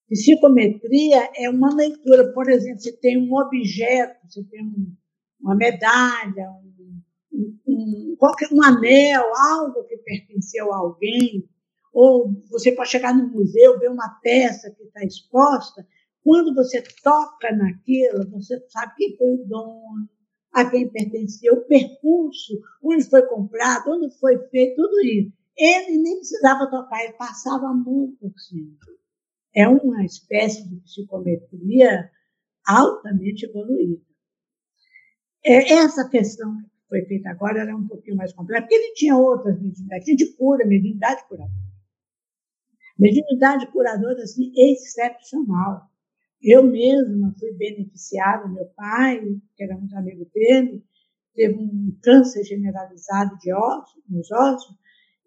Psicometria 0.08 1.30
é 1.36 1.48
uma 1.48 1.72
leitura, 1.72 2.32
por 2.32 2.50
exemplo, 2.50 2.80
você 2.80 2.96
tem 2.96 3.16
um 3.16 3.32
objeto, 3.32 4.18
você 4.28 4.42
tem 4.42 4.64
um, 4.64 4.92
uma 5.40 5.54
medalha, 5.54 6.50
um, 7.32 7.54
um, 7.64 8.16
um 8.52 8.62
anel, 8.64 9.22
algo 9.36 9.84
que 9.84 9.98
pertenceu 9.98 10.72
a 10.72 10.78
alguém, 10.78 11.48
ou 11.92 12.32
você 12.50 12.72
pode 12.72 12.90
chegar 12.90 13.14
no 13.14 13.28
museu, 13.28 13.78
ver 13.78 13.88
uma 13.88 14.18
peça 14.20 14.68
que 14.72 14.82
está 14.82 15.04
exposta, 15.04 15.86
quando 16.22 16.54
você 16.54 16.82
toca 17.02 17.54
naquilo, 17.56 18.30
você 18.30 18.60
sabe 18.68 18.94
quem 18.96 19.16
foi 19.16 19.34
o 19.34 19.46
dono, 19.46 20.08
a 20.52 20.68
quem 20.68 20.90
pertenceu, 20.90 21.54
o 21.54 21.66
percurso, 21.66 22.60
onde 22.82 23.08
foi 23.08 23.26
comprado, 23.26 23.90
onde 23.90 24.10
foi 24.18 24.38
feito, 24.48 24.76
tudo 24.76 25.00
isso. 25.00 25.32
Ele 25.56 25.98
nem 25.98 26.16
precisava 26.16 26.70
tocar, 26.70 27.04
ele 27.04 27.14
passava 27.14 27.66
a 27.66 27.74
mão 27.74 28.14
por 28.20 28.32
cima. 28.38 28.76
É 29.54 29.68
uma 29.68 30.04
espécie 30.04 30.68
de 30.68 30.76
psicometria 30.80 32.10
altamente 32.66 33.46
evoluída. 33.46 34.00
É, 35.44 35.72
essa 35.72 36.08
questão 36.08 36.56
que 36.56 36.88
foi 36.88 37.04
feita 37.06 37.30
agora 37.30 37.60
era 37.60 37.76
um 37.76 37.86
pouquinho 37.86 38.16
mais 38.16 38.32
complexa, 38.32 38.62
porque 38.62 38.74
ele 38.74 38.94
tinha 38.94 39.16
outras 39.16 39.60
mediunidades, 39.60 40.04
tinha 40.04 40.16
de 40.16 40.36
cura, 40.36 40.66
mediunidade 40.66 41.26
curadora. 41.28 41.70
Mediunidade 42.98 43.66
curadora, 43.72 44.22
assim, 44.22 44.52
excepcional. 44.54 45.89
Eu 46.42 46.62
mesma 46.62 47.34
fui 47.38 47.52
beneficiada, 47.52 48.48
meu 48.48 48.66
pai, 48.76 49.20
que 49.54 49.62
era 49.62 49.76
muito 49.76 49.94
amigo 49.96 50.26
dele, 50.32 50.82
teve 51.34 51.54
um 51.54 51.98
câncer 52.02 52.44
generalizado 52.44 53.36
de 53.38 53.52
ossos, 53.52 54.02
nos 54.08 54.30
ossos, 54.30 54.76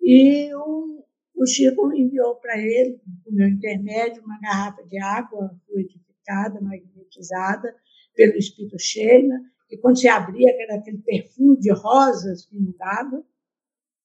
e 0.02 0.54
o, 0.56 1.06
o 1.36 1.46
Chico 1.46 1.94
enviou 1.94 2.36
para 2.36 2.58
ele, 2.58 3.00
por 3.24 3.34
meu 3.34 3.48
intermédio, 3.48 4.24
uma 4.24 4.40
garrafa 4.40 4.84
de 4.84 5.00
água 5.00 5.56
fluidificada, 5.68 6.60
magnetizada, 6.60 7.76
pelo 8.16 8.36
Espírito 8.38 8.78
Sheila, 8.80 9.40
e 9.74 9.78
quando 9.78 9.98
se 9.98 10.08
abria, 10.08 10.56
era 10.62 10.76
aquele 10.76 11.00
perfume 11.00 11.58
de 11.58 11.72
rosas 11.72 12.46
que 12.46 12.56
inundava. 12.56 13.24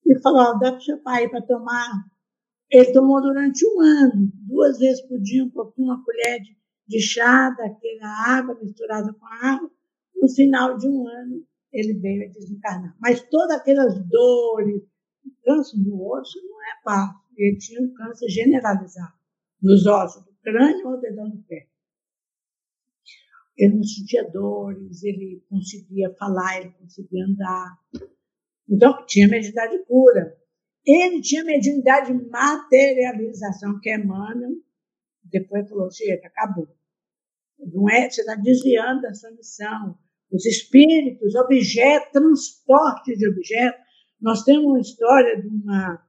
Ele 0.03 0.19
falou: 0.19 0.57
dá 0.57 0.71
para 0.71 0.79
o 0.79 0.81
seu 0.81 0.97
pai 0.99 1.29
para 1.29 1.43
tomar. 1.43 1.91
Ele 2.71 2.91
tomou 2.91 3.21
durante 3.21 3.63
um 3.67 3.81
ano, 3.81 4.31
duas 4.33 4.79
vezes 4.79 5.01
por 5.01 5.19
dia, 5.19 5.43
um 5.43 5.49
pouquinho, 5.49 5.89
uma 5.89 6.03
colher 6.03 6.39
de, 6.41 6.57
de 6.89 6.99
chá, 6.99 7.51
daquela 7.51 8.37
água 8.37 8.59
misturada 8.61 9.13
com 9.13 9.25
água. 9.25 9.71
No 10.15 10.27
final 10.27 10.77
de 10.77 10.87
um 10.87 11.07
ano, 11.07 11.45
ele 11.71 11.93
veio 11.93 12.25
a 12.25 12.33
desencarnar. 12.33 12.97
Mas 12.99 13.21
todas 13.29 13.57
aquelas 13.57 13.97
dores, 14.09 14.83
o 15.23 15.31
câncer 15.45 15.77
no 15.77 16.11
osso 16.11 16.37
não 16.43 16.61
é 16.63 16.81
fácil. 16.83 17.21
Ele 17.37 17.57
tinha 17.57 17.81
um 17.81 17.93
câncer 17.93 18.27
generalizado 18.27 19.13
nos 19.61 19.85
ossos 19.85 20.25
do 20.25 20.33
crânio 20.43 20.87
ou 20.89 20.99
dedão 20.99 21.29
do 21.29 21.41
pé 21.43 21.69
ele 23.59 23.75
não 23.75 23.83
sentia 23.83 24.23
dores, 24.31 25.03
ele 25.03 25.43
conseguia 25.49 26.15
falar, 26.17 26.61
ele 26.61 26.71
conseguia 26.79 27.25
andar. 27.25 27.77
Então, 28.69 29.05
tinha 29.05 29.27
mediunidade 29.27 29.77
de 29.77 29.83
cura. 29.83 30.37
Ele 30.85 31.21
tinha 31.21 31.43
mediunidade 31.43 32.07
de 32.07 32.29
materialização, 32.29 33.77
que 33.81 33.89
é 33.89 33.97
Emmanuel, 33.97 34.53
depois 35.25 35.67
falou, 35.67 35.91
chega, 35.91 36.25
acabou. 36.25 36.69
Não 37.59 37.89
é, 37.89 38.09
você 38.09 38.21
está 38.21 38.35
desviando 38.35 39.01
da 39.01 39.13
sua 39.13 39.31
missão. 39.31 39.97
Os 40.31 40.45
espíritos, 40.45 41.35
objetos, 41.35 42.11
transporte 42.11 43.15
de 43.17 43.27
objetos. 43.27 43.81
Nós 44.21 44.43
temos 44.43 44.65
uma 44.65 44.79
história 44.79 45.41
de 45.41 45.47
uma, 45.47 46.01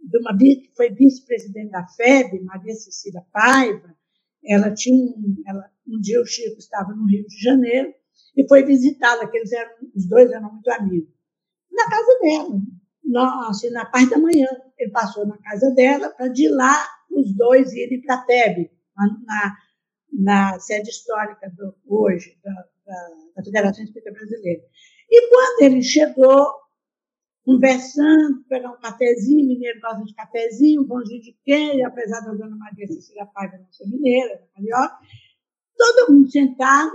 de 0.00 0.18
uma 0.18 0.36
que 0.36 0.72
foi 0.76 0.90
vice-presidente 0.90 1.70
da 1.70 1.86
FEB, 1.86 2.40
Maria 2.44 2.74
Cecília 2.74 3.24
Paiva, 3.32 3.96
ela 4.44 4.72
tinha 4.74 4.96
um, 4.96 5.42
ela, 5.46 5.70
um 5.86 6.00
dia 6.00 6.20
o 6.20 6.26
Chico 6.26 6.58
estava 6.58 6.92
no 6.92 7.06
Rio 7.06 7.26
de 7.26 7.40
Janeiro 7.40 7.94
e 8.36 8.46
foi 8.48 8.64
visitá-la, 8.64 9.28
que 9.28 9.36
eles 9.36 9.52
eram, 9.52 9.70
os 9.94 10.08
dois 10.08 10.30
eram 10.30 10.52
muito 10.52 10.70
amigos. 10.70 11.12
Na 11.70 11.88
casa 11.88 12.18
dela, 12.20 12.60
na, 13.04 13.48
assim, 13.48 13.70
na 13.70 13.86
parte 13.86 14.10
da 14.10 14.18
manhã, 14.18 14.48
ele 14.78 14.90
passou 14.90 15.26
na 15.26 15.38
casa 15.38 15.70
dela 15.70 16.10
para 16.10 16.28
de 16.28 16.48
lá 16.48 16.86
os 17.10 17.34
dois 17.36 17.72
irem 17.72 18.02
para 18.02 18.16
a 18.16 18.24
TEB, 18.24 18.70
na, 18.96 19.06
na, 19.24 19.56
sede 20.60 20.90
histórica 20.90 21.50
do, 21.50 21.74
hoje 21.86 22.38
da, 22.44 22.52
da, 22.86 23.08
da 23.36 23.44
Federação 23.44 23.84
Espírita 23.84 24.12
Brasileira. 24.12 24.62
E 25.10 25.28
quando 25.28 25.62
ele 25.62 25.82
chegou, 25.82 26.46
conversando, 27.44 28.44
pegar 28.48 28.70
um 28.70 28.80
cafezinho, 28.80 29.46
mineiro 29.46 29.80
gosta 29.80 30.04
de 30.04 30.14
cafezinho, 30.14 30.82
um 30.82 30.88
pãozinho 30.88 31.22
de 31.22 31.36
queijo, 31.44 31.86
apesar 31.86 32.20
da 32.20 32.32
dona 32.32 32.56
Maria 32.56 32.86
Cecília 32.86 33.26
Paiva 33.26 33.58
não 33.58 33.72
ser 33.72 33.86
mineira, 33.86 34.48
carioca, 34.54 34.98
todo 35.76 36.12
mundo 36.12 36.30
sentado 36.30 36.92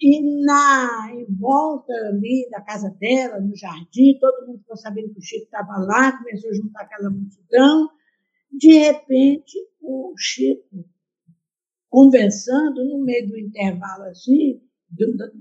e 0.00 0.44
na 0.44 1.10
em 1.12 1.26
volta 1.36 1.92
ali 2.08 2.48
da 2.50 2.60
casa 2.60 2.90
dela, 2.98 3.40
no 3.40 3.56
jardim, 3.56 4.18
todo 4.18 4.46
mundo 4.46 4.58
ficou 4.60 4.76
sabendo 4.76 5.12
que 5.12 5.18
o 5.18 5.22
Chico 5.22 5.44
estava 5.44 5.78
lá, 5.78 6.16
começou 6.18 6.50
a 6.50 6.54
juntar 6.54 6.82
aquela 6.82 7.10
multidão. 7.10 7.88
De 8.50 8.72
repente, 8.78 9.58
o 9.80 10.14
Chico, 10.16 10.84
conversando 11.94 12.84
no 12.84 13.04
meio 13.04 13.28
do 13.28 13.38
intervalo 13.38 14.02
assim, 14.06 14.60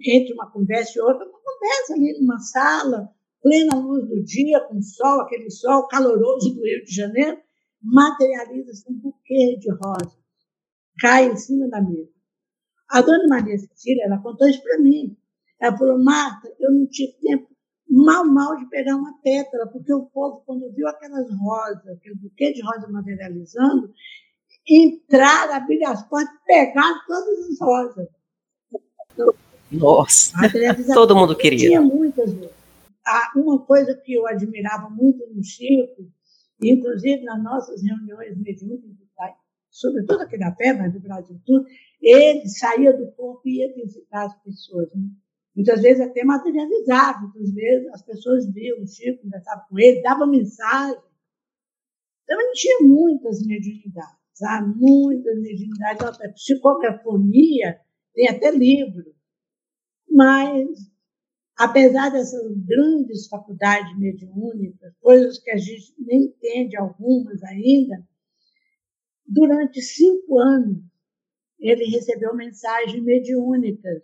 entre 0.06 0.34
uma 0.34 0.52
conversa 0.52 1.00
e 1.00 1.02
outra, 1.02 1.26
uma 1.26 1.40
conversa 1.42 1.94
ali 1.96 2.14
numa 2.20 2.38
sala, 2.38 3.10
plena 3.42 3.76
luz 3.76 4.08
do 4.08 4.24
dia, 4.24 4.60
com 4.60 4.80
sol, 4.80 5.22
aquele 5.22 5.50
sol 5.50 5.88
caloroso 5.88 6.54
do 6.54 6.64
Rio 6.64 6.86
de 6.86 6.94
Janeiro, 6.94 7.40
materializa-se 7.82 8.86
um 8.88 9.00
buquê 9.00 9.58
de 9.60 9.72
rosas, 9.72 10.16
cai 11.00 11.32
em 11.32 11.36
cima 11.36 11.68
da 11.70 11.82
mesa. 11.82 12.12
A 12.88 13.02
dona 13.02 13.28
Maria 13.30 13.58
Cecília, 13.58 14.06
ela 14.06 14.22
contou 14.22 14.48
isso 14.48 14.62
para 14.62 14.78
mim. 14.78 15.18
Ela 15.60 15.76
falou, 15.76 16.04
Marta, 16.04 16.54
eu 16.60 16.72
não 16.72 16.86
tive 16.86 17.14
tempo 17.14 17.48
mal, 17.90 18.26
mal 18.26 18.58
de 18.58 18.70
pegar 18.70 18.96
uma 18.96 19.20
pétala, 19.24 19.72
porque 19.72 19.92
o 19.92 20.06
povo, 20.06 20.44
quando 20.46 20.72
viu 20.72 20.88
aquelas 20.88 21.28
rosas, 21.36 21.88
aquele 21.88 22.16
buquê 22.16 22.54
de 22.54 22.62
rosa 22.62 22.88
materializando, 22.92 23.92
entraram, 24.68 25.54
abriram 25.54 25.92
as 25.92 26.08
portas, 26.08 26.36
pegaram 26.46 27.00
todas 27.08 27.50
as 27.50 27.60
rosas. 27.60 28.08
Nossa, 29.72 30.34
todo 30.94 31.16
mundo 31.16 31.36
queria. 31.36 31.70
Tinha 31.70 31.82
muitas 31.82 32.32
vezes. 32.32 32.52
uma 33.36 33.60
coisa 33.60 33.96
que 33.96 34.14
eu 34.14 34.28
admirava 34.28 34.90
muito 34.90 35.26
no 35.34 35.44
Chico, 35.44 36.08
inclusive 36.62 37.24
nas 37.24 37.44
nossas 37.44 37.82
reuniões 37.84 38.38
mediúnicas, 38.38 39.04
sobretudo 39.74 40.22
aqui 40.22 40.38
na 40.38 40.52
Pé, 40.52 40.74
mas 40.74 40.94
do 40.94 41.00
Brasil 41.00 41.42
tudo, 41.46 41.66
ele 42.00 42.48
saía 42.48 42.94
do 42.96 43.12
corpo 43.14 43.42
e 43.46 43.60
ia 43.60 43.74
visitar 43.74 44.26
as 44.26 44.44
pessoas. 44.44 44.88
Né? 44.94 45.02
Muitas 45.56 45.82
vezes 45.82 46.02
até 46.02 46.24
materializava, 46.24 47.22
muitas 47.22 47.52
vezes 47.52 47.88
as 47.90 48.02
pessoas 48.04 48.46
viam 48.54 48.82
o 48.82 48.88
Chico, 48.88 49.24
conversavam 49.24 49.66
com 49.70 49.80
ele, 49.80 50.02
dava 50.02 50.28
mensagem. 50.28 51.02
Então 52.24 52.40
ele 52.40 52.54
tinha 52.54 52.80
muitas 52.82 53.46
mediunidades, 53.46 54.23
sabe? 54.34 54.74
muitas 54.76 55.40
mediunidades, 55.40 56.02
até 56.02 56.30
psicografonia, 56.30 57.80
tem 58.14 58.30
até 58.30 58.52
livro. 58.52 59.14
Mas, 60.10 60.70
apesar 61.58 62.10
dessas 62.10 62.56
grandes 62.66 63.28
faculdades 63.28 63.98
mediúnicas, 63.98 64.94
coisas 65.02 65.40
que 65.40 65.52
a 65.52 65.58
gente 65.58 65.94
nem 66.00 66.26
entende 66.26 66.78
algumas 66.78 67.42
ainda, 67.44 68.06
durante 69.26 69.82
cinco 69.82 70.40
anos 70.40 70.84
ele 71.60 71.86
recebeu 71.86 72.36
mensagens 72.36 73.02
mediúnicas 73.02 74.04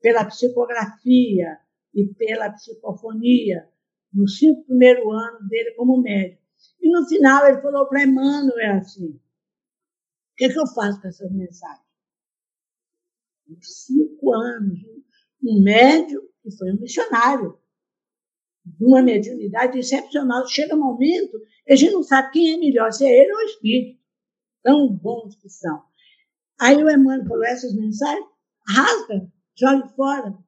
pela 0.00 0.24
psicografia 0.26 1.58
e 1.94 2.06
pela 2.14 2.50
psicofonia, 2.50 3.66
nos 4.12 4.38
cinco 4.38 4.64
primeiros 4.64 5.04
anos 5.06 5.48
dele 5.48 5.72
como 5.72 6.00
médico. 6.00 6.42
E 6.80 6.90
no 6.90 7.06
final 7.08 7.46
ele 7.46 7.62
falou 7.62 7.88
para 7.88 8.02
Emmanuel 8.02 8.76
assim: 8.76 9.18
que, 10.40 10.48
que 10.48 10.58
eu 10.58 10.66
faço 10.68 10.98
com 11.02 11.08
essas 11.08 11.30
mensagens? 11.30 11.84
Cinco 13.60 14.32
anos, 14.32 14.78
um 15.42 15.62
médico 15.62 16.26
que 16.42 16.50
foi 16.56 16.72
um 16.72 16.80
missionário, 16.80 17.58
de 18.64 18.84
uma 18.84 19.02
mediunidade 19.02 19.78
excepcional. 19.78 20.46
Chega 20.46 20.74
um 20.74 20.80
momento 20.80 21.38
a 21.68 21.76
gente 21.76 21.92
não 21.92 22.02
sabe 22.02 22.32
quem 22.32 22.54
é 22.54 22.56
melhor, 22.56 22.90
se 22.90 23.04
é 23.04 23.22
ele 23.22 23.32
ou 23.32 23.38
o 23.38 23.44
espírito. 23.44 24.00
Tão 24.62 24.88
bons 24.88 25.36
que 25.36 25.48
são. 25.48 25.82
Aí 26.58 26.82
o 26.82 26.90
Emmanuel 26.90 27.26
falou: 27.26 27.44
essas 27.44 27.74
mensagens, 27.74 28.26
rasga, 28.66 29.30
jogue 29.54 29.94
fora. 29.94 30.38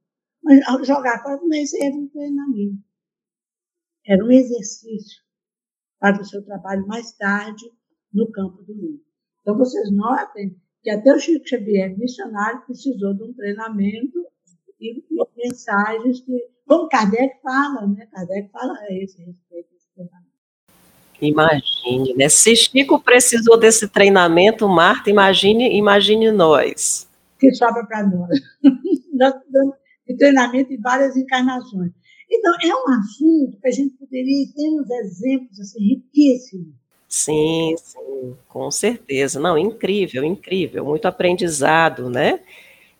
Mas 0.42 0.66
ao 0.66 0.82
jogar 0.84 1.22
fora 1.22 1.38
também 1.38 1.64
era 1.80 1.94
um 1.94 2.08
treinamento. 2.08 2.82
Era 4.06 4.24
um 4.24 4.30
exercício 4.30 5.22
para 5.98 6.20
o 6.20 6.24
seu 6.24 6.42
trabalho 6.44 6.86
mais 6.86 7.12
tarde 7.12 7.70
no 8.12 8.30
campo 8.32 8.62
do 8.62 8.72
livro. 8.72 9.11
Então, 9.42 9.58
vocês 9.58 9.90
notem 9.90 10.56
que 10.82 10.90
até 10.90 11.14
o 11.14 11.18
Chico 11.18 11.46
Xavier, 11.46 11.96
missionário, 11.98 12.62
precisou 12.62 13.14
de 13.14 13.22
um 13.24 13.32
treinamento 13.34 14.18
e, 14.80 14.98
e 14.98 15.26
mensagens 15.36 16.20
que, 16.20 16.32
como 16.66 16.88
Kardec 16.88 17.40
fala, 17.42 17.86
né? 17.86 18.06
Kardec 18.06 18.50
fala 18.50 18.72
a 18.72 18.92
esse 18.92 19.18
respeito. 19.22 19.72
Imagine, 21.22 22.14
né? 22.14 22.28
Se 22.28 22.56
Chico 22.56 23.00
precisou 23.00 23.56
desse 23.56 23.88
treinamento, 23.88 24.68
Marta, 24.68 25.08
imagine, 25.08 25.78
imagine 25.78 26.32
nós. 26.32 27.08
Que 27.38 27.54
sobra 27.54 27.86
para 27.86 28.04
nós. 28.08 28.40
de 30.08 30.16
treinamento 30.16 30.72
em 30.72 30.80
várias 30.80 31.16
encarnações. 31.16 31.92
Então, 32.28 32.52
é 32.64 32.74
um 32.74 32.98
assunto 32.98 33.60
que 33.60 33.68
a 33.68 33.70
gente 33.70 33.94
poderia 33.96 34.46
ter 34.52 34.68
uns 34.68 34.90
exemplos 34.90 35.60
assim, 35.60 35.78
riquíssimos. 35.80 36.74
Sim, 37.14 37.74
sim, 37.76 38.34
com 38.48 38.70
certeza. 38.70 39.38
Não, 39.38 39.58
incrível, 39.58 40.24
incrível, 40.24 40.82
muito 40.84 41.06
aprendizado, 41.06 42.08
né? 42.08 42.40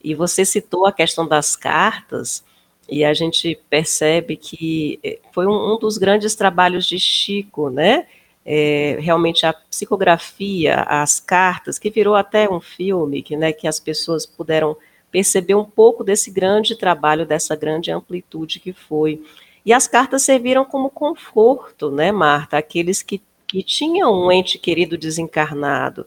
E 0.05 0.15
você 0.15 0.45
citou 0.45 0.87
a 0.87 0.93
questão 0.93 1.27
das 1.29 1.57
cartas, 1.57 2.45
e 2.89 3.05
a 3.05 3.15
gente 3.15 3.59
percebe 3.71 4.37
que 4.37 5.01
eh, 5.05 5.19
foi 5.33 5.47
um, 5.47 5.75
um 5.75 5.79
dos 5.79 5.99
grandes 5.99 6.35
trabalhos 6.35 6.87
de 6.87 6.99
Chico, 6.99 7.71
né? 7.71 8.07
É, 8.45 8.99
realmente 9.01 9.47
a 9.47 9.53
psicografia, 9.55 10.83
as 10.83 11.21
cartas, 11.21 11.79
que 11.79 11.91
virou 11.91 12.15
até 12.17 12.51
um 12.51 12.61
filme, 12.61 13.23
que, 13.23 13.37
né, 13.37 13.53
que 13.53 13.69
as 13.69 13.81
pessoas 13.81 14.27
puderam 14.27 14.77
perceber 15.13 15.55
um 15.55 15.65
pouco 15.65 16.05
desse 16.05 16.31
grande 16.31 16.77
trabalho, 16.77 17.25
dessa 17.27 17.57
grande 17.57 17.91
amplitude 17.93 18.61
que 18.61 18.73
foi. 18.73 19.23
E 19.65 19.73
as 19.73 19.87
cartas 19.89 20.23
serviram 20.23 20.65
como 20.65 20.91
conforto, 20.91 21.91
né, 21.91 22.13
Marta? 22.13 22.59
Aqueles 22.59 23.03
que, 23.03 23.23
que 23.53 23.63
tinham 23.63 24.11
um 24.11 24.33
ente 24.33 24.59
querido 24.59 24.97
desencarnado. 24.97 26.07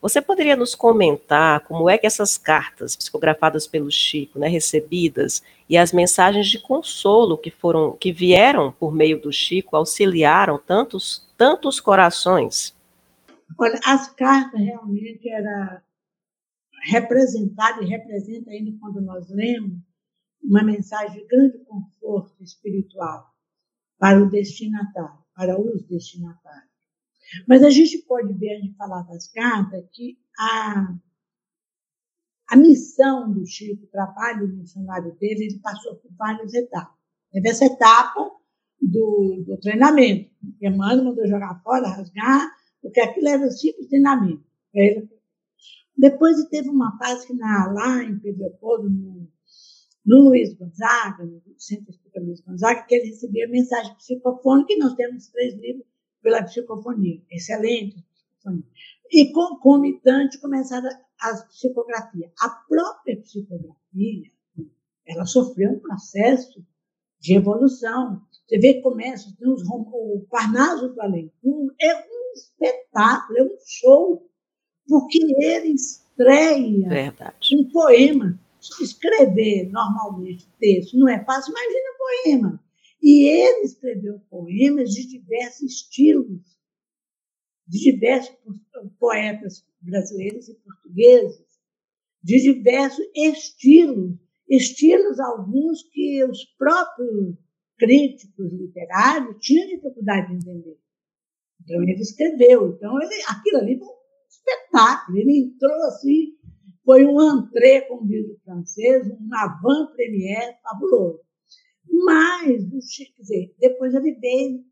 Você 0.00 0.22
poderia 0.22 0.54
nos 0.54 0.72
comentar 0.72 1.58
como 1.62 1.90
é 1.90 1.98
que 1.98 2.06
essas 2.06 2.38
cartas, 2.38 2.94
psicografadas 2.94 3.66
pelo 3.66 3.90
Chico, 3.90 4.38
né, 4.38 4.46
recebidas, 4.46 5.42
e 5.68 5.76
as 5.76 5.92
mensagens 5.92 6.46
de 6.46 6.60
consolo 6.60 7.36
que 7.36 7.50
foram, 7.50 7.96
que 7.96 8.12
vieram 8.12 8.70
por 8.70 8.94
meio 8.94 9.20
do 9.20 9.32
Chico, 9.32 9.74
auxiliaram 9.74 10.60
tantos, 10.64 11.28
tantos 11.36 11.80
corações? 11.80 12.72
Olha, 13.58 13.80
as 13.84 14.08
cartas 14.14 14.60
realmente 14.60 15.28
era 15.28 15.82
representada 16.84 17.82
e 17.82 17.86
representa 17.88 18.52
ainda 18.52 18.78
quando 18.78 19.00
nós 19.00 19.28
lemos 19.28 19.80
uma 20.40 20.62
mensagem 20.62 21.20
de 21.20 21.26
grande 21.26 21.58
conforto 21.64 22.40
espiritual 22.44 23.26
para 23.98 24.22
o 24.22 24.30
destinatário, 24.30 25.18
para 25.34 25.60
os 25.60 25.82
destinatários. 25.88 26.65
Mas 27.46 27.62
a 27.62 27.70
gente 27.70 27.98
pode 27.98 28.32
ver, 28.34 28.52
a 28.52 28.60
gente 28.60 28.76
falar 28.76 29.02
das 29.02 29.28
cartas, 29.28 29.84
que 29.92 30.18
a, 30.38 30.94
a 32.50 32.56
missão 32.56 33.32
do 33.32 33.44
Chico, 33.46 33.84
o 33.84 33.88
trabalho 33.88 34.48
missionário 34.48 35.14
dele, 35.16 35.46
ele 35.46 35.60
passou 35.60 35.96
por 35.96 36.10
várias 36.16 36.54
etapas. 36.54 36.96
Teve 37.32 37.48
essa 37.48 37.66
etapa 37.66 38.30
do, 38.80 39.44
do 39.46 39.58
treinamento. 39.58 40.30
Emmanuel 40.60 41.04
mandou 41.04 41.26
jogar 41.26 41.60
fora, 41.62 41.88
rasgar, 41.88 42.50
porque 42.80 43.00
aquilo 43.00 43.28
era 43.28 43.44
um 43.44 43.50
simples 43.50 43.88
treinamento. 43.88 44.44
Depois 45.96 46.44
teve 46.44 46.68
uma 46.68 46.96
fase 46.98 47.26
que 47.26 47.34
na, 47.34 47.72
lá 47.72 48.02
em 48.02 48.18
Pedro 48.18 48.42
Leopoldo, 48.42 48.90
no, 48.90 49.28
no 50.04 50.28
Luiz 50.28 50.54
Gonzaga, 50.54 51.24
no 51.24 51.42
Centro 51.56 51.90
Espírita 51.90 52.20
Luiz 52.20 52.40
Gonzaga, 52.42 52.82
que 52.82 52.94
ele 52.94 53.08
recebia 53.08 53.48
mensagem 53.48 53.94
psicofônica, 53.96 54.72
e 54.72 54.78
nós 54.78 54.94
temos 54.94 55.28
três 55.28 55.54
livros 55.54 55.86
pela 56.26 56.42
psicofonia, 56.42 57.22
excelente 57.30 58.04
psicofonia. 58.10 58.64
E 59.12 59.30
concomitante 59.30 60.40
começaram 60.40 60.88
as 61.20 61.44
psicografias. 61.44 62.32
A 62.40 62.48
própria 62.48 63.16
psicografia, 63.20 64.28
ela 65.06 65.24
sofreu 65.24 65.70
um 65.70 65.78
processo 65.78 66.66
de 67.20 67.36
evolução. 67.36 68.20
Você 68.44 68.58
vê 68.58 68.74
que 68.74 68.82
começa, 68.82 69.32
tem 69.38 69.48
os, 69.48 69.62
o 69.68 70.26
Parnaso 70.28 70.92
do 70.92 71.00
Além, 71.00 71.32
é 71.80 71.94
um 71.94 72.32
espetáculo, 72.34 73.38
é 73.38 73.42
um 73.44 73.56
show 73.64 74.28
porque 74.88 75.18
ele 75.38 75.74
estreia 75.74 76.88
Verdade. 76.88 77.56
um 77.56 77.70
poema. 77.70 78.36
Escrever 78.80 79.70
normalmente 79.70 80.48
texto 80.58 80.98
não 80.98 81.08
é 81.08 81.24
fácil, 81.24 81.52
imagina 81.52 81.92
um 81.92 81.98
poema. 82.42 82.65
E 83.08 83.28
ele 83.28 83.60
escreveu 83.60 84.18
poemas 84.28 84.90
de 84.90 85.06
diversos 85.06 85.62
estilos, 85.62 86.42
de 87.64 87.92
diversos 87.92 88.36
poetas 88.98 89.64
brasileiros 89.80 90.48
e 90.48 90.54
portugueses, 90.56 91.46
de 92.20 92.42
diversos 92.42 93.06
estilos, 93.14 94.18
estilos 94.48 95.20
alguns 95.20 95.84
que 95.84 96.24
os 96.24 96.46
próprios 96.58 97.36
críticos 97.78 98.52
literários 98.52 99.36
tinham 99.38 99.68
dificuldade 99.68 100.26
de 100.26 100.34
entender. 100.38 100.76
Então 101.62 101.80
ele 101.84 101.92
escreveu, 101.92 102.74
então 102.74 103.00
ele, 103.00 103.22
aquilo 103.28 103.58
ali 103.58 103.78
foi 103.78 103.94
espetáculo. 104.28 105.18
Ele 105.18 105.44
entrou 105.44 105.80
assim, 105.84 106.36
foi 106.84 107.06
um 107.06 107.22
entrée, 107.22 107.82
como 107.82 108.04
diz 108.08 108.28
o 108.28 108.40
francês, 108.42 109.06
um 109.06 109.28
avant-première 109.32 110.58
fabuloso. 110.60 111.25
Mas, 111.88 112.64
quer 112.96 113.12
dizer, 113.18 113.54
depois 113.58 113.94
ele 113.94 114.14
veio, 114.14 114.64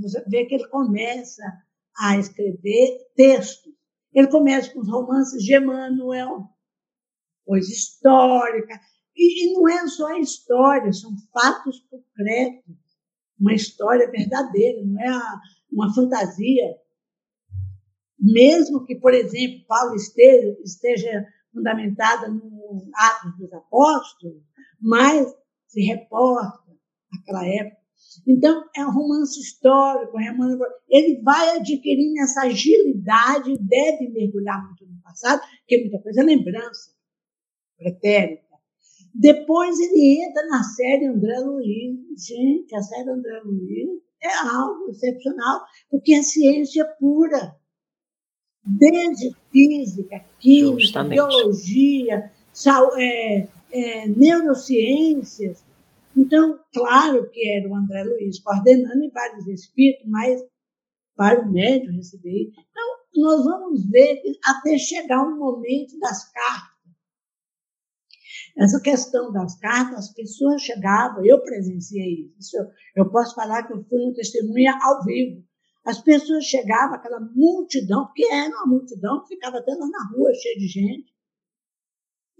você 0.00 0.22
vê 0.28 0.44
que 0.46 0.54
ele 0.54 0.68
começa 0.68 1.42
a 1.98 2.18
escrever 2.18 2.98
textos. 3.16 3.72
Ele 4.12 4.28
começa 4.28 4.72
com 4.72 4.80
os 4.80 4.88
romances 4.88 5.42
de 5.42 5.56
Emmanuel, 5.56 6.48
coisa 7.44 7.70
histórica. 7.70 8.80
E, 9.16 9.46
e 9.46 9.52
não 9.54 9.68
é 9.68 9.86
só 9.86 10.08
a 10.08 10.20
história, 10.20 10.92
são 10.92 11.12
fatos 11.32 11.80
concretos. 11.90 12.76
Uma 13.38 13.54
história 13.54 14.10
verdadeira, 14.10 14.84
não 14.84 15.00
é 15.00 15.40
uma 15.70 15.94
fantasia 15.94 16.76
mesmo 18.18 18.84
que, 18.84 18.96
por 18.96 19.14
exemplo, 19.14 19.64
Paulo 19.66 19.94
esteja, 19.94 20.56
esteja 20.64 21.26
fundamentada 21.52 22.28
no 22.28 22.90
Atos 22.94 23.38
dos 23.38 23.52
Apóstolos, 23.52 24.42
mas 24.80 25.32
se 25.68 25.80
reporta 25.82 26.64
aquela 27.20 27.46
época. 27.46 27.78
Então, 28.26 28.64
é 28.76 28.84
um 28.84 28.92
romance 28.92 29.40
histórico, 29.40 30.18
é 30.18 30.34
ele 30.88 31.20
vai 31.22 31.56
adquirindo 31.56 32.20
essa 32.20 32.42
agilidade, 32.42 33.56
deve 33.60 34.08
mergulhar 34.08 34.64
muito 34.66 34.86
no 34.86 35.00
passado, 35.02 35.40
porque 35.60 35.82
muita 35.82 36.00
coisa 36.00 36.22
é 36.22 36.24
lembrança 36.24 36.90
pretérita. 37.76 38.48
Depois 39.14 39.78
ele 39.78 40.22
entra 40.22 40.46
na 40.46 40.62
série 40.62 41.06
André 41.06 41.38
Luiz. 41.40 42.26
Gente, 42.26 42.74
a 42.74 42.82
série 42.82 43.10
André 43.10 43.40
Luiz 43.44 44.00
é 44.22 44.32
algo 44.48 44.90
excepcional, 44.90 45.60
porque 45.90 46.14
é 46.14 46.22
ciência 46.22 46.84
pura. 46.98 47.56
Desde 48.64 49.34
física, 49.50 50.24
química, 50.38 50.80
Justamente. 50.80 51.14
biologia, 51.14 52.30
é, 52.98 53.48
é, 53.70 54.08
neurociências. 54.08 55.64
Então, 56.16 56.58
claro 56.72 57.30
que 57.30 57.48
era 57.48 57.68
o 57.68 57.74
André 57.74 58.02
Luiz 58.04 58.40
coordenando 58.40 59.04
em 59.04 59.10
vários 59.10 59.46
espíritos, 59.46 60.06
mas 60.08 60.40
para 61.16 61.40
o 61.40 61.52
médium 61.52 61.96
receber. 61.96 62.50
Então, 62.52 62.98
nós 63.16 63.44
vamos 63.44 63.88
ver 63.90 64.20
até 64.44 64.78
chegar 64.78 65.22
um 65.22 65.36
momento 65.36 65.98
das 65.98 66.30
cartas. 66.32 66.78
Essa 68.56 68.80
questão 68.80 69.32
das 69.32 69.56
cartas, 69.58 69.98
as 69.98 70.12
pessoas 70.12 70.62
chegavam, 70.62 71.24
eu 71.24 71.40
presenciei 71.42 72.32
isso, 72.38 72.56
eu, 72.56 73.04
eu 73.04 73.10
posso 73.10 73.34
falar 73.34 73.64
que 73.64 73.72
eu 73.72 73.84
fui 73.84 74.00
uma 74.00 74.14
testemunha 74.14 74.76
ao 74.82 75.04
vivo. 75.04 75.44
As 75.84 76.00
pessoas 76.00 76.44
chegavam, 76.44 76.96
aquela 76.96 77.20
multidão, 77.20 78.06
porque 78.06 78.26
era 78.30 78.48
uma 78.48 78.66
multidão 78.66 79.24
ficava 79.26 79.58
até 79.58 79.72
lá 79.74 79.86
na 79.86 80.10
rua, 80.12 80.34
cheia 80.34 80.58
de 80.58 80.66
gente. 80.66 81.17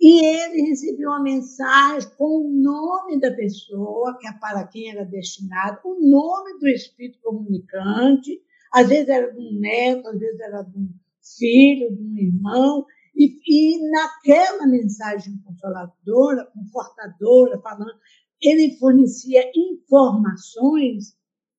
E 0.00 0.24
ele 0.24 0.68
recebeu 0.68 1.08
uma 1.08 1.22
mensagem 1.22 2.08
com 2.16 2.46
o 2.46 2.50
nome 2.50 3.20
da 3.20 3.32
pessoa, 3.32 4.16
que 4.18 4.28
é 4.28 4.32
para 4.32 4.66
quem 4.66 4.90
era 4.90 5.04
destinado, 5.04 5.80
o 5.84 5.94
nome 6.08 6.58
do 6.58 6.68
espírito 6.68 7.18
comunicante, 7.20 8.40
às 8.72 8.88
vezes 8.88 9.08
era 9.08 9.32
de 9.32 9.38
um 9.38 9.58
neto, 9.58 10.08
às 10.08 10.18
vezes 10.18 10.38
era 10.40 10.62
de 10.62 10.78
um 10.78 10.88
filho, 11.36 11.96
de 11.96 12.02
um 12.02 12.16
irmão, 12.16 12.86
e, 13.16 13.40
e 13.46 13.90
naquela 13.90 14.66
mensagem 14.68 15.36
consoladora, 15.44 16.46
confortadora, 16.54 17.60
falando, 17.60 17.98
ele 18.40 18.76
fornecia 18.78 19.50
informações 19.56 21.16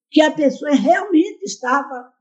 que 0.09 0.21
a 0.21 0.31
pessoa 0.31 0.71
realmente 0.71 1.43
estava, 1.43 2.13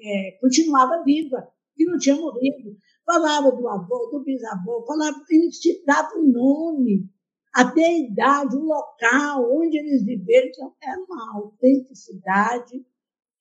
é, 0.00 0.38
continuava 0.40 1.02
viva, 1.02 1.48
que 1.76 1.84
não 1.84 1.98
tinha 1.98 2.14
morrido. 2.14 2.76
Falava 3.04 3.52
do 3.52 3.68
avô, 3.68 4.08
do 4.10 4.24
bisavô, 4.24 4.84
falava, 4.86 5.22
ele 5.28 5.52
citava 5.52 6.16
o 6.16 6.26
nome, 6.26 7.06
até 7.52 7.84
a 7.84 7.98
idade, 7.98 8.56
o 8.56 8.64
local 8.64 9.56
onde 9.56 9.78
eles 9.78 10.04
viveram. 10.04 10.48
Então, 10.48 10.74
era 10.82 11.00
uma 11.02 11.36
autenticidade 11.36 12.84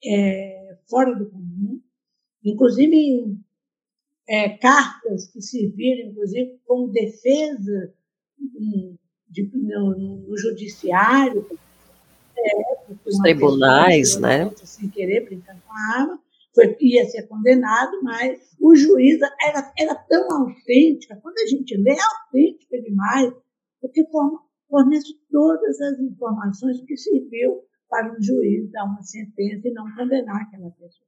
é, 0.06 0.78
fora 0.90 1.16
do 1.16 1.30
comum. 1.30 1.82
Inclusive, 2.44 3.38
é, 4.28 4.50
cartas 4.50 5.28
que 5.28 5.42
serviram, 5.42 6.12
inclusive, 6.12 6.60
como 6.66 6.92
defesa 6.92 7.94
de, 8.38 9.50
no, 9.54 10.28
no, 10.28 10.38
judiciário. 10.38 11.48
É, 12.38 12.94
Os 13.06 13.18
tribunais, 13.20 14.18
né? 14.18 14.52
Sem 14.64 14.90
querer, 14.90 15.26
brincando 15.26 15.62
com 15.66 15.74
a 15.74 16.02
arma, 16.02 16.20
foi, 16.54 16.76
ia 16.80 17.06
ser 17.06 17.28
condenado, 17.28 18.02
mas 18.04 18.40
o 18.60 18.76
juiz 18.76 19.20
era, 19.42 19.74
era 19.78 19.96
tão 19.96 20.28
autêntica, 20.32 21.20
quando 21.22 21.38
a 21.40 21.48
gente 21.48 21.76
lê, 21.78 21.92
é 21.92 21.98
autêntica 22.02 22.82
demais, 22.82 23.34
porque 23.82 24.06
fornece 24.70 25.14
todas 25.32 25.82
as 25.82 26.00
informações 26.00 26.82
que 26.86 26.96
serviu 26.96 27.64
para 27.90 28.12
um 28.12 28.22
juiz 28.22 28.72
dar 28.72 28.86
uma 28.86 29.02
sentença 29.02 29.68
e 29.68 29.74
não 29.74 29.86
condenar 29.96 30.42
aquela 30.42 30.70
pessoa. 30.72 31.08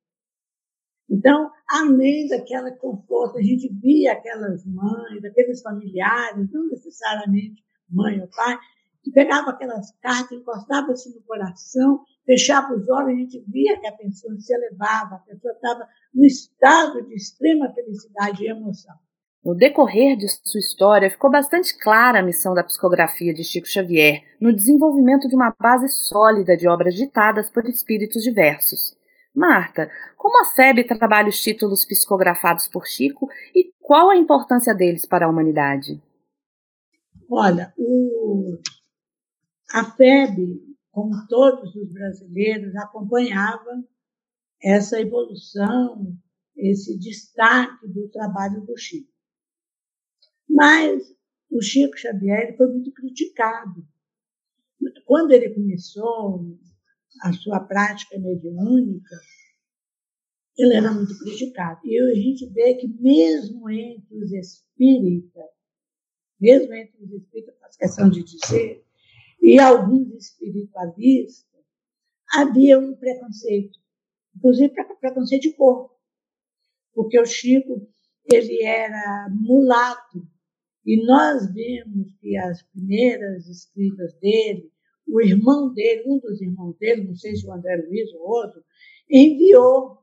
Então, 1.09 1.51
além 1.69 2.27
daquela 2.27 2.71
conforto, 2.71 3.37
a 3.37 3.41
gente 3.41 3.71
via 3.81 4.13
aquelas 4.13 4.65
mães, 4.65 5.23
aqueles 5.23 5.61
familiares, 5.61 6.51
não 6.51 6.67
necessariamente 6.67 7.63
mãe 7.89 8.19
ou 8.19 8.27
pai, 8.27 8.57
que 9.05 9.11
pegavam 9.11 9.51
aquelas 9.51 9.91
cartas, 10.01 10.31
encostavam-se 10.31 11.15
no 11.15 11.21
coração, 11.21 12.01
fechavam 12.25 12.75
os 12.75 12.89
olhos, 12.89 13.09
a 13.09 13.15
gente 13.15 13.45
via 13.47 13.79
que 13.79 13.85
a 13.85 13.91
pessoa 13.91 14.35
se 14.39 14.51
elevava, 14.51 15.15
a 15.15 15.19
pessoa 15.19 15.53
estava 15.53 15.87
no 16.11 16.25
estado 16.25 17.05
de 17.05 17.13
extrema 17.13 17.71
felicidade 17.71 18.43
e 18.43 18.49
emoção. 18.49 18.95
No 19.43 19.53
decorrer 19.53 20.17
de 20.17 20.27
sua 20.27 20.59
história, 20.59 21.11
ficou 21.11 21.29
bastante 21.29 21.77
clara 21.77 22.19
a 22.19 22.23
missão 22.23 22.55
da 22.55 22.63
psicografia 22.63 23.31
de 23.31 23.43
Chico 23.43 23.67
Xavier 23.67 24.23
no 24.41 24.51
desenvolvimento 24.51 25.27
de 25.27 25.35
uma 25.35 25.55
base 25.59 25.87
sólida 25.87 26.57
de 26.57 26.67
obras 26.67 26.95
ditadas 26.95 27.47
por 27.47 27.63
espíritos 27.69 28.23
diversos. 28.23 28.97
Marta, 29.35 29.91
como 30.17 30.41
a 30.41 30.45
FEB 30.45 30.83
trabalha 30.85 31.29
os 31.29 31.39
títulos 31.39 31.85
psicografados 31.85 32.67
por 32.67 32.87
Chico 32.87 33.29
e 33.53 33.71
qual 33.79 34.09
a 34.09 34.17
importância 34.17 34.73
deles 34.73 35.05
para 35.05 35.27
a 35.27 35.29
humanidade? 35.29 36.01
Olha, 37.29 37.71
o, 37.77 38.57
a 39.75 39.83
FEB, 39.83 40.63
como 40.89 41.27
todos 41.27 41.75
os 41.75 41.91
brasileiros, 41.91 42.73
acompanhava 42.77 43.83
essa 44.63 45.01
evolução, 45.01 46.17
esse 46.55 46.97
destaque 46.97 47.85
do 47.89 48.07
trabalho 48.07 48.61
do 48.61 48.77
Chico. 48.77 49.11
Mas 50.47 51.03
o 51.51 51.61
Chico 51.61 51.97
Xavier 51.97 52.55
foi 52.55 52.67
muito 52.67 52.89
criticado. 52.93 53.85
Quando 55.03 55.33
ele 55.33 55.53
começou 55.53 56.57
a 57.21 57.33
sua 57.33 57.59
prática 57.59 58.17
mediúnica, 58.17 59.19
ele 60.57 60.73
era 60.73 60.89
muito 60.93 61.19
criticado. 61.19 61.81
E 61.83 61.99
a 61.99 62.15
gente 62.15 62.45
vê 62.53 62.75
que 62.75 62.87
mesmo 62.87 63.69
entre 63.69 64.23
os 64.23 64.31
espíritas, 64.31 65.49
mesmo 66.39 66.73
entre 66.73 67.03
os 67.03 67.11
espíritas, 67.11 67.59
faço 67.59 67.77
questão 67.77 68.09
de 68.09 68.23
dizer, 68.23 68.84
e 69.45 69.59
alguns 69.59 70.11
espiritualistas, 70.15 71.63
havia 72.33 72.79
um 72.79 72.95
preconceito, 72.95 73.77
inclusive 74.35 74.73
preconceito 74.99 75.43
de 75.43 75.53
corpo, 75.53 75.95
porque 76.95 77.19
o 77.19 77.25
Chico 77.27 77.87
ele 78.33 78.63
era 78.63 79.29
mulato 79.29 80.27
e 80.83 81.05
nós 81.05 81.53
vemos 81.53 82.11
que 82.19 82.35
as 82.35 82.63
primeiras 82.63 83.47
escritas 83.47 84.15
dele 84.15 84.73
o 85.07 85.21
irmão 85.21 85.71
dele, 85.71 86.03
um 86.07 86.17
dos 86.17 86.41
irmãos 86.41 86.75
dele, 86.79 87.03
não 87.03 87.15
sei 87.15 87.35
se 87.35 87.45
o 87.45 87.53
André 87.53 87.75
Luiz 87.75 88.11
ou 88.15 88.21
outro, 88.21 88.63
enviou 89.07 89.99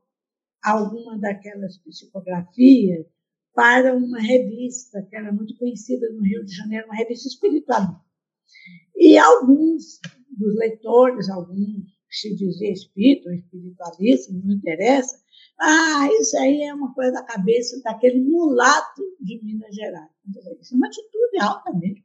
alguma 0.63 1.17
daquelas 1.17 1.77
psicografias 1.79 3.05
para 3.53 3.93
uma 3.93 4.21
revista 4.21 5.05
que 5.09 5.17
era 5.17 5.33
muito 5.33 5.57
conhecida 5.57 6.09
no 6.13 6.21
Rio 6.21 6.45
de 6.45 6.55
Janeiro, 6.55 6.85
uma 6.85 6.95
revista 6.95 7.27
espiritual. 7.27 8.01
E 8.95 9.17
alguns 9.17 9.99
dos 10.29 10.55
leitores, 10.55 11.29
alguns 11.29 11.83
que 12.09 12.15
se 12.15 12.35
dizia 12.35 12.71
espírito 12.71 13.31
espiritualista, 13.31 14.33
não 14.33 14.55
interessa, 14.55 15.21
ah, 15.59 16.07
isso 16.19 16.37
aí 16.37 16.63
é 16.63 16.73
uma 16.73 16.93
coisa 16.93 17.11
da 17.11 17.23
cabeça 17.23 17.79
daquele 17.83 18.23
mulato 18.23 19.01
de 19.19 19.41
Minas 19.43 19.75
Gerais. 19.75 20.09
Isso 20.61 20.73
é 20.73 20.77
uma 20.77 20.87
atitude 20.87 21.39
altamente 21.41 22.03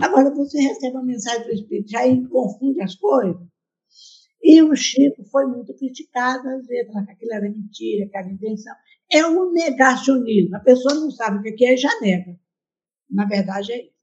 Agora 0.00 0.30
você 0.34 0.60
recebe 0.60 0.96
uma 0.96 1.04
mensagem 1.04 1.44
do 1.44 1.52
Espírito, 1.52 1.90
já 1.90 2.00
confunde 2.28 2.80
as 2.82 2.94
coisas. 2.94 3.42
E 4.42 4.62
o 4.62 4.76
Chico 4.76 5.24
foi 5.24 5.46
muito 5.46 5.74
criticado, 5.74 6.48
às 6.48 6.66
vezes, 6.66 6.92
que 6.92 7.10
aquilo 7.10 7.32
era 7.32 7.50
mentira, 7.50 8.08
que 8.08 8.16
era 8.16 8.30
invenção. 8.30 8.74
É 9.10 9.26
um 9.26 9.52
negacionismo. 9.52 10.56
A 10.56 10.60
pessoa 10.60 10.94
não 10.94 11.10
sabe 11.10 11.38
o 11.38 11.56
que 11.56 11.64
é 11.64 11.74
e 11.74 11.76
já 11.76 11.88
nega. 12.00 12.38
Na 13.10 13.24
verdade, 13.24 13.72
é 13.72 13.84
isso. 13.84 13.93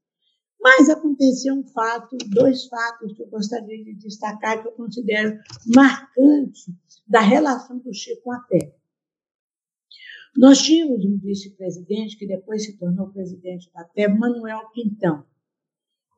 Mas 0.62 0.88
aconteceu 0.88 1.54
um 1.54 1.66
fato, 1.66 2.16
dois 2.28 2.66
fatos 2.66 3.12
que 3.14 3.22
eu 3.22 3.28
gostaria 3.28 3.82
de 3.82 3.94
destacar, 3.94 4.62
que 4.62 4.68
eu 4.68 4.72
considero 4.72 5.36
marcantes 5.74 6.70
da 7.06 7.20
relação 7.20 7.78
do 7.78 7.92
Chico 7.92 8.22
com 8.22 8.32
a 8.32 8.40
Terra. 8.40 8.72
Nós 10.36 10.62
tínhamos 10.62 11.04
um 11.04 11.18
vice-presidente 11.18 12.16
que 12.16 12.26
depois 12.26 12.64
se 12.64 12.78
tornou 12.78 13.10
presidente 13.10 13.70
da 13.72 13.84
TEB, 13.84 14.16
Manuel 14.16 14.70
Quintão. 14.70 15.26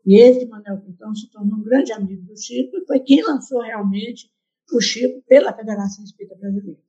E 0.06 0.20
esse 0.20 0.46
Manuel 0.46 0.82
Quintão 0.82 1.14
se 1.14 1.30
tornou 1.30 1.58
um 1.58 1.62
grande 1.62 1.92
amigo 1.92 2.22
do 2.22 2.38
Chico 2.38 2.76
e 2.76 2.86
foi 2.86 3.00
quem 3.00 3.22
lançou 3.22 3.62
realmente 3.62 4.30
o 4.72 4.80
Chico 4.80 5.22
pela 5.26 5.56
Federação 5.56 6.04
Espírita 6.04 6.36
Brasileira. 6.36 6.80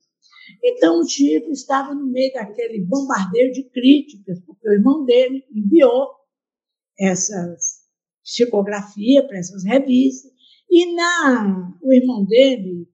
Então, 0.62 1.00
o 1.00 1.08
Chico 1.08 1.50
estava 1.50 1.94
no 1.94 2.06
meio 2.06 2.32
daquele 2.34 2.84
bombardeio 2.84 3.50
de 3.52 3.64
críticas, 3.70 4.38
porque 4.40 4.68
o 4.68 4.72
irmão 4.72 5.04
dele 5.04 5.44
enviou 5.50 6.08
essas 6.98 7.86
psicografias 8.22 9.26
para 9.26 9.38
essas 9.38 9.64
revistas, 9.64 10.32
e 10.68 10.94
na, 10.94 11.72
o 11.80 11.92
irmão 11.92 12.24
dele 12.24 12.88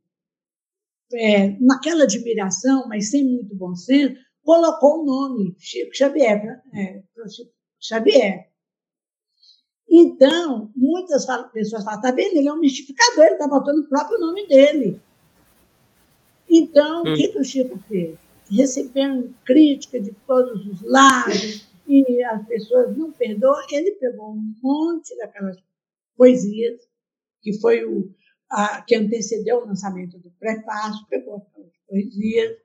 é, 1.14 1.56
naquela 1.60 2.04
admiração, 2.04 2.86
mas 2.88 3.10
sem 3.10 3.24
muito 3.24 3.54
bom 3.54 3.74
senso, 3.74 4.14
colocou 4.44 5.00
o 5.00 5.04
nome 5.04 5.54
Chico 5.58 5.94
Xavier, 5.94 6.44
né? 6.44 6.62
é, 6.74 7.02
Xavier. 7.80 8.52
Então, 9.88 10.70
muitas 10.74 11.26
pessoas 11.52 11.84
falam, 11.84 12.00
está 12.00 12.10
vendo, 12.12 12.36
ele 12.36 12.48
é 12.48 12.52
um 12.52 12.58
mistificador, 12.60 13.24
ele 13.24 13.34
está 13.34 13.46
botando 13.46 13.78
o 13.78 13.88
próprio 13.88 14.18
nome 14.18 14.46
dele. 14.46 15.00
Então, 16.48 17.02
hum. 17.02 17.12
o 17.12 17.14
que, 17.14 17.28
que 17.28 17.38
o 17.38 17.44
Chico 17.44 17.78
fez? 17.88 18.16
Recebendo 18.50 19.34
crítica 19.44 20.00
de 20.00 20.12
todos 20.26 20.66
os 20.66 20.82
lados, 20.82 21.66
e 21.86 22.22
as 22.24 22.46
pessoas 22.46 22.96
não 22.96 23.12
perdoam. 23.12 23.60
Ele 23.70 23.92
pegou 23.92 24.32
um 24.32 24.54
monte 24.62 25.16
daquelas 25.16 25.56
poesias, 26.16 26.80
que 27.40 27.58
foi 27.60 27.84
o 27.84 28.10
a, 28.52 28.82
que 28.82 28.94
antecedeu 28.94 29.58
o 29.58 29.66
lançamento 29.66 30.18
do 30.18 30.30
prefácio, 30.32 31.06
pegou 31.08 31.36
aquelas 31.36 31.72
poesias, 31.88 32.56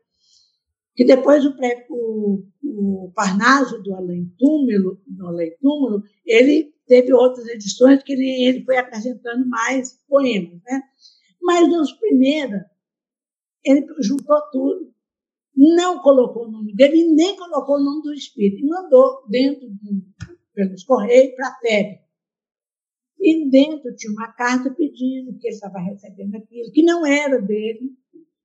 que 0.93 1.05
depois 1.05 1.45
o, 1.45 1.55
pré, 1.55 1.85
o, 1.89 2.43
o 2.63 3.11
Parnaso 3.15 3.81
do 3.81 3.95
Além 3.95 4.33
Túmulo, 4.37 5.01
do 5.07 5.27
Além 5.27 5.55
Túmulo, 5.61 6.03
ele 6.25 6.73
teve 6.85 7.13
outras 7.13 7.47
edições 7.47 8.03
que 8.03 8.13
ele, 8.13 8.45
ele 8.45 8.65
foi 8.65 8.77
acrescentando 8.77 9.47
mais 9.47 9.99
poemas, 10.07 10.61
né? 10.63 10.81
Mas 11.41 11.69
nos 11.69 11.93
primeiros, 11.93 12.61
ele 13.63 13.85
juntou 13.99 14.41
tudo, 14.51 14.93
não 15.57 15.99
colocou 16.03 16.47
o 16.47 16.51
nome 16.51 16.75
dele 16.75 17.01
e 17.01 17.15
nem 17.15 17.35
colocou 17.35 17.77
o 17.77 17.83
nome 17.83 18.03
do 18.03 18.13
espírito, 18.13 18.67
mandou 18.67 19.25
dentro 19.27 19.67
do, 19.67 20.03
pelos 20.53 20.83
correios 20.83 21.33
para 21.35 21.47
a 21.47 21.59
FEB. 21.59 21.99
E 23.19 23.49
dentro 23.49 23.95
tinha 23.95 24.13
uma 24.13 24.31
carta 24.33 24.69
pedindo 24.69 25.35
que 25.39 25.47
ele 25.47 25.55
estava 25.55 25.79
recebendo 25.79 26.35
aquilo, 26.35 26.71
que 26.71 26.83
não 26.83 27.03
era 27.05 27.41
dele, 27.41 27.91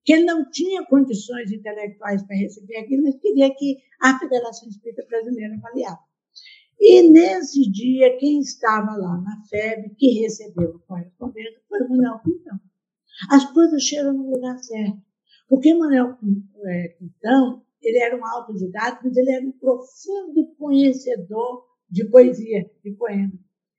que 0.02 0.14
ele 0.14 0.24
não 0.24 0.50
tinha 0.50 0.86
condições 0.86 1.52
intelectuais 1.52 2.22
para 2.22 2.36
receber 2.36 2.78
aquilo, 2.78 3.02
mas 3.02 3.20
queria 3.20 3.54
que 3.54 3.76
a 4.00 4.18
Federação 4.18 4.68
Espírita 4.68 5.04
Brasileira 5.06 5.54
avaliasse. 5.54 6.02
E 6.80 7.08
nesse 7.10 7.70
dia, 7.70 8.16
quem 8.16 8.40
estava 8.40 8.96
lá 8.96 9.20
na 9.20 9.44
FEB, 9.48 9.94
que 9.96 10.20
recebeu 10.20 10.74
a 10.74 10.86
correspondência, 10.88 11.60
foi 11.68 11.82
o 11.82 11.90
Manuel 11.90 12.18
Quintão. 12.20 12.58
As 13.30 13.44
coisas 13.52 13.82
chegam 13.82 14.14
no 14.14 14.30
lugar 14.30 14.58
certo. 14.58 15.11
Porque 15.52 15.74
Manuel 15.74 16.16
é, 16.64 16.88
Quintão, 16.96 17.62
ele 17.82 17.98
era 17.98 18.16
um 18.16 18.24
autodidata, 18.24 19.02
mas 19.04 19.14
ele 19.14 19.32
era 19.32 19.44
um 19.44 19.52
profundo 19.52 20.46
conhecedor 20.56 21.66
de 21.90 22.06
poesia, 22.06 22.70
de 22.82 22.92
poema. 22.92 23.34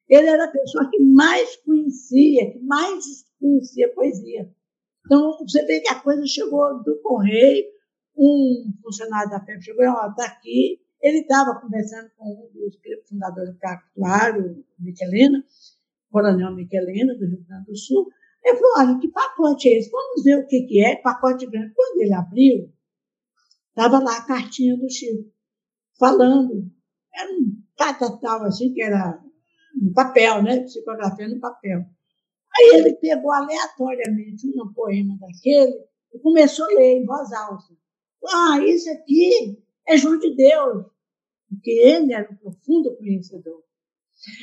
Ele 0.08 0.28
era 0.28 0.46
a 0.46 0.52
pessoa 0.52 0.88
que 0.92 1.00
mais 1.00 1.56
conhecia, 1.66 2.52
que 2.52 2.60
mais 2.60 3.26
conhecia 3.40 3.92
poesia. 3.96 4.54
Então, 5.04 5.36
você 5.40 5.66
vê 5.66 5.80
que 5.80 5.92
a 5.92 6.00
coisa 6.00 6.24
chegou 6.28 6.84
do 6.84 7.02
correio, 7.02 7.66
um 8.16 8.72
funcionário 8.84 9.32
da 9.32 9.44
FEB 9.44 9.64
chegou 9.64 9.84
e 9.84 9.88
falou, 9.88 10.12
está 10.12 10.26
aqui. 10.28 10.80
Ele 11.02 11.22
estava 11.22 11.60
conversando 11.60 12.08
com 12.16 12.34
um 12.34 12.52
dos 12.54 12.78
fundadores 13.10 13.52
do 13.52 13.58
Cactuário, 13.58 14.64
Michelena, 14.78 15.44
Coronel 16.12 16.54
Michelena, 16.54 17.16
do 17.16 17.26
Rio 17.26 17.44
Grande 17.48 17.66
do 17.66 17.76
Sul. 17.76 18.12
Ele 18.44 18.58
falou, 18.58 18.74
olha, 18.80 19.00
que 19.00 19.08
pacote 19.10 19.70
é 19.70 19.78
esse? 19.78 19.90
Vamos 19.90 20.24
ver 20.24 20.38
o 20.38 20.48
que, 20.48 20.64
que 20.64 20.84
é, 20.84 20.96
pacote 20.98 21.46
grande. 21.46 21.74
Quando 21.74 22.02
ele 22.02 22.14
abriu, 22.14 22.74
estava 23.70 24.00
lá 24.00 24.18
a 24.18 24.26
cartinha 24.26 24.78
do 24.78 24.90
Chico, 24.90 25.32
falando. 25.98 26.70
Era 27.14 27.32
um 27.32 27.64
catatal 27.78 28.44
assim, 28.44 28.74
que 28.74 28.82
era 28.82 29.22
no 29.82 29.94
papel, 29.94 30.44
né? 30.44 30.62
Psicografia 30.62 31.28
no 31.28 31.40
papel. 31.40 31.86
Aí 32.56 32.72
ele 32.76 32.94
pegou 32.96 33.32
aleatoriamente 33.32 34.48
um 34.48 34.74
poema 34.74 35.18
daquele 35.20 35.86
e 36.14 36.20
começou 36.20 36.66
a 36.66 36.76
ler 36.76 36.98
em 36.98 37.06
voz 37.06 37.32
alta. 37.32 37.74
Ah, 38.28 38.60
isso 38.60 38.90
aqui 38.92 39.60
é 39.88 39.98
João 39.98 40.18
de 40.18 40.36
Deus, 40.36 40.86
porque 41.50 41.72
ele 41.72 42.14
era 42.14 42.32
um 42.32 42.36
profundo 42.36 42.96
conhecedor. 42.96 43.64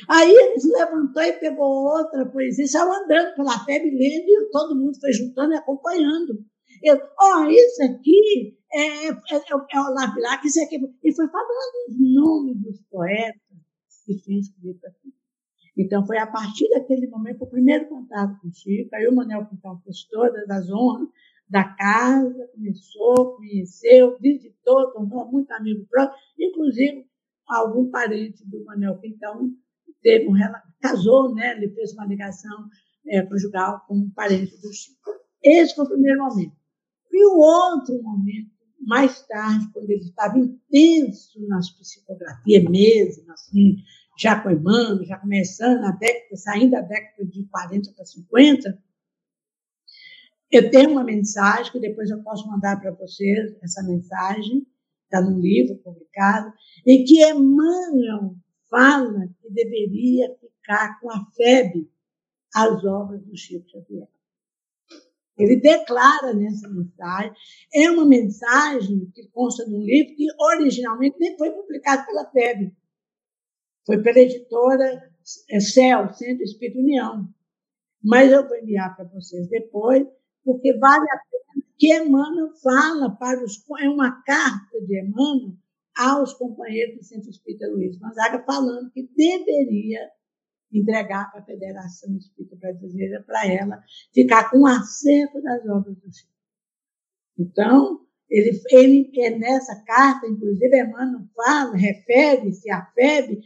Aí 0.09 0.31
ele 0.31 0.59
se 0.59 0.71
levantou 0.71 1.23
e 1.23 1.33
pegou 1.33 1.85
outra 1.85 2.25
poesia, 2.25 2.67
saiu 2.67 2.91
andando 2.91 3.35
pela 3.35 3.65
febre 3.65 3.89
lendo 3.89 4.27
e 4.27 4.49
todo 4.51 4.75
mundo 4.75 4.99
foi 4.99 5.11
juntando 5.11 5.53
e 5.53 5.57
acompanhando. 5.57 6.45
Eu, 6.83 6.97
ó, 7.19 7.41
oh, 7.41 7.49
isso 7.49 7.83
aqui 7.83 8.57
é, 8.73 9.07
é, 9.07 9.09
é, 9.09 9.41
é 9.73 9.79
o 9.79 9.93
Lavilac, 9.93 10.45
isso 10.45 10.63
aqui. 10.63 10.77
E 11.03 11.15
foi 11.15 11.27
falando 11.27 11.89
os 11.89 11.95
nomes 11.99 12.61
dos 12.61 12.81
poetas 12.89 13.41
que 14.05 14.15
tinham 14.17 14.39
escrito 14.39 14.85
aqui. 14.87 15.13
Então, 15.77 16.05
foi 16.05 16.17
a 16.17 16.27
partir 16.27 16.69
daquele 16.69 17.07
momento 17.07 17.43
o 17.43 17.49
primeiro 17.49 17.87
contato 17.87 18.39
com 18.41 18.47
o 18.47 18.53
Chico. 18.53 18.95
Aí 18.95 19.07
o 19.07 19.15
Manuel 19.15 19.47
Quintão 19.47 19.79
fez 19.83 20.03
todas 20.09 20.49
as 20.49 20.69
honras 20.69 21.07
da 21.49 21.63
casa, 21.63 22.49
começou, 22.53 23.35
conheceu, 23.35 24.17
visitou, 24.19 24.91
tornou 24.91 25.29
muito 25.29 25.51
amigo 25.51 25.85
próximo, 25.89 26.17
inclusive 26.39 27.05
algum 27.47 27.89
parente 27.89 28.47
do 28.49 28.63
Manuel 28.63 28.97
Quintão 28.99 29.51
teve 30.01 30.27
um 30.27 30.33
casou, 30.81 31.33
né? 31.33 31.55
Ele 31.55 31.69
fez 31.69 31.93
uma 31.93 32.05
ligação 32.05 32.67
é, 33.07 33.21
conjugal 33.21 33.83
com 33.87 33.95
um 33.95 34.09
parente 34.09 34.59
do 34.61 34.73
Chico. 34.73 35.11
Esse 35.43 35.75
foi 35.75 35.85
o 35.85 35.89
primeiro 35.89 36.19
momento. 36.19 36.55
E 37.11 37.25
o 37.25 37.37
outro 37.37 38.01
momento, 38.01 38.51
mais 38.79 39.21
tarde, 39.27 39.69
quando 39.73 39.89
ele 39.89 40.03
estava 40.03 40.37
intenso 40.37 41.45
nas 41.47 41.69
psicografias 41.71 42.63
mesmo, 42.63 43.31
assim, 43.31 43.75
já 44.17 44.43
Emmanuel, 44.51 45.03
já 45.05 45.17
começando 45.17 45.83
a 45.83 45.91
década, 45.91 46.35
saindo 46.35 46.71
da 46.71 46.81
década 46.81 47.25
de 47.25 47.43
40 47.45 47.91
para 47.93 48.05
50, 48.05 48.83
eu 50.51 50.69
tenho 50.69 50.91
uma 50.91 51.03
mensagem 51.03 51.71
que 51.71 51.79
depois 51.79 52.09
eu 52.09 52.21
posso 52.23 52.47
mandar 52.47 52.79
para 52.79 52.91
vocês, 52.91 53.55
essa 53.61 53.83
mensagem, 53.83 54.65
está 55.05 55.21
num 55.21 55.39
livro 55.39 55.77
publicado, 55.77 56.53
em 56.85 57.03
que 57.03 57.23
Emmanuel 57.23 58.35
fala 58.69 59.29
deveria 59.63 60.35
ficar 60.35 60.99
com 60.99 61.11
a 61.11 61.25
febre 61.35 61.89
as 62.53 62.83
obras 62.83 63.21
do 63.23 63.35
Chico 63.35 63.69
Xavier. 63.69 64.07
Ele 65.37 65.55
declara 65.55 66.33
nessa 66.33 66.69
mensagem, 66.69 67.33
é 67.73 67.89
uma 67.89 68.05
mensagem 68.05 69.09
que 69.15 69.27
consta 69.29 69.65
num 69.65 69.83
livro 69.83 70.15
que 70.15 70.27
originalmente 70.39 71.17
nem 71.19 71.37
foi 71.37 71.51
publicado 71.51 72.05
pela 72.05 72.29
FEB, 72.29 72.75
foi 73.85 74.03
pela 74.03 74.19
editora 74.19 75.11
CEL, 75.59 76.13
Centro 76.13 76.43
Espírito 76.43 76.79
União. 76.79 77.27
Mas 78.03 78.31
eu 78.31 78.47
vou 78.47 78.57
enviar 78.57 78.95
para 78.95 79.05
vocês 79.05 79.47
depois, 79.47 80.05
porque 80.43 80.77
vale 80.77 81.05
a 81.09 81.17
pena 81.17 81.65
que 81.77 81.95
Emmanuel 81.95 82.51
fala 82.61 83.09
para 83.17 83.43
os. 83.43 83.63
É 83.79 83.89
uma 83.89 84.21
carta 84.23 84.81
de 84.85 85.01
Emmanuel 85.01 85.55
aos 85.97 86.33
companheiros 86.33 86.97
do 86.97 87.03
Centro 87.03 87.29
Espírita 87.29 87.67
Luiz 87.67 87.97
Gonzaga, 87.97 88.43
falando 88.43 88.91
que 88.91 89.09
deveria 89.15 89.99
entregar 90.71 91.29
para 91.31 91.41
a 91.41 91.45
Federação 91.45 92.15
Espírita 92.17 92.55
Brasileira 92.55 93.23
para 93.23 93.45
ela 93.47 93.83
ficar 94.13 94.49
com 94.49 94.59
o 94.59 94.67
das 95.41 95.65
obras 95.67 95.97
do 95.97 96.13
Chico. 96.13 96.31
Então, 97.37 98.05
ele, 98.29 98.61
ele 98.69 99.37
nessa 99.37 99.83
carta, 99.83 100.27
inclusive, 100.27 100.79
Emmanuel 100.79 101.27
fala, 101.35 101.75
refere-se 101.75 102.71
à 102.71 102.85
FEB 102.93 103.41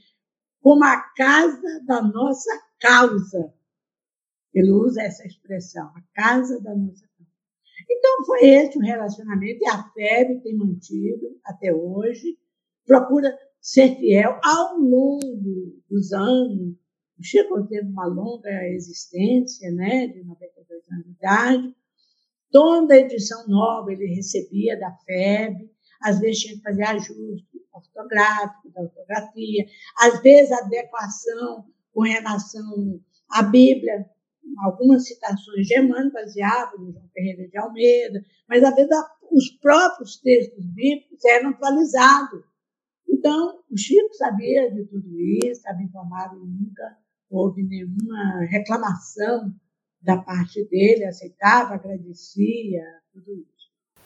como 0.61 0.83
a 0.83 0.99
casa 1.15 1.83
da 1.85 2.01
nossa 2.01 2.51
causa. 2.79 3.53
Ele 4.53 4.71
usa 4.71 5.01
essa 5.01 5.25
expressão, 5.25 5.87
a 5.87 6.01
casa 6.13 6.61
da 6.61 6.75
nossa. 6.75 7.05
Então, 7.89 8.25
foi 8.25 8.45
esse 8.45 8.77
o 8.77 8.81
relacionamento, 8.81 9.63
e 9.63 9.67
a 9.67 9.83
FEB 9.93 10.41
tem 10.41 10.55
mantido 10.55 11.39
até 11.43 11.73
hoje, 11.73 12.37
procura 12.85 13.35
ser 13.59 13.95
fiel 13.95 14.39
ao 14.43 14.77
longo 14.77 15.81
dos 15.89 16.11
anos. 16.13 16.75
O 17.17 17.23
Chico 17.23 17.65
teve 17.67 17.87
uma 17.87 18.05
longa 18.05 18.67
existência, 18.69 19.71
né, 19.71 20.07
de 20.07 20.23
92 20.23 20.83
anos 20.91 21.05
de 21.05 21.11
idade. 21.11 21.75
Toda 22.51 22.97
edição 22.97 23.47
nova 23.47 23.91
ele 23.91 24.05
recebia 24.15 24.79
da 24.79 24.91
FEB, 25.05 25.69
às 26.01 26.19
vezes 26.19 26.41
tinha 26.41 26.55
que 26.55 26.61
fazer 26.61 26.83
ajuste 26.83 27.47
ortográfico, 27.73 28.69
da 28.71 28.81
ortografia, 28.81 29.65
às 29.97 30.21
vezes 30.21 30.51
adequação 30.51 31.65
com 31.93 32.01
relação 32.01 33.01
à 33.29 33.41
Bíblia, 33.43 34.09
algumas 34.59 35.07
citações 35.07 35.69
Emmanuel 35.71 36.11
baseadas 36.11 36.79
no 36.79 36.91
João 36.91 37.09
Ferreira 37.13 37.47
de 37.47 37.57
Almeida, 37.57 38.23
mas 38.47 38.63
às 38.63 38.75
vezes 38.75 38.91
os 39.31 39.49
próprios 39.61 40.17
textos 40.21 40.65
bíblicos 40.65 41.23
eram 41.25 41.49
atualizados. 41.49 42.43
Então, 43.07 43.59
o 43.69 43.77
Chico 43.77 44.13
sabia 44.13 44.71
de 44.71 44.85
tudo 44.85 45.19
isso, 45.19 45.51
estava 45.51 45.81
informado, 45.81 46.35
nunca 46.39 46.97
houve 47.29 47.63
nenhuma 47.63 48.45
reclamação 48.49 49.53
da 50.01 50.17
parte 50.17 50.63
dele, 50.65 51.05
aceitava, 51.05 51.73
agradecia, 51.73 52.83
tudo 53.11 53.33
isso. 53.33 53.55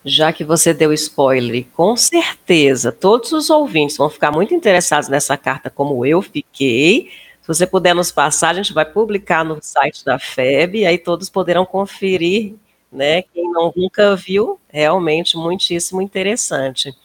Já 0.06 0.32
que 0.32 0.45
você 0.45 0.73
deu 0.73 0.93
spoiler, 0.93 1.65
com 1.73 1.95
certeza 1.97 2.91
todos 2.91 3.34
os 3.34 3.49
ouvintes 3.49 3.97
vão 3.97 4.10
ficar 4.10 4.32
muito 4.32 4.54
interessados 4.54 5.10
nessa 5.10 5.36
carta, 5.38 5.69
como 5.69 6.06
eu 6.06 6.21
fiquei. 6.21 7.10
Você 7.49 7.65
puder 7.65 7.95
nos 7.95 8.12
passar, 8.12 8.51
a 8.51 8.53
gente 8.53 8.71
vai 8.73 8.85
publicar 8.85 9.43
no 9.43 9.57
site 9.59 10.05
da 10.05 10.19
FEB, 10.19 10.81
e 10.81 10.85
aí 10.85 10.99
todos 10.99 11.31
poderão 11.31 11.65
conferir, 11.65 12.53
né? 12.91 13.23
Quem 13.23 13.51
não, 13.51 13.73
nunca 13.75 14.15
viu, 14.15 14.59
realmente 14.69 15.35
muitíssimo 15.35 15.99
interessante. 15.99 16.95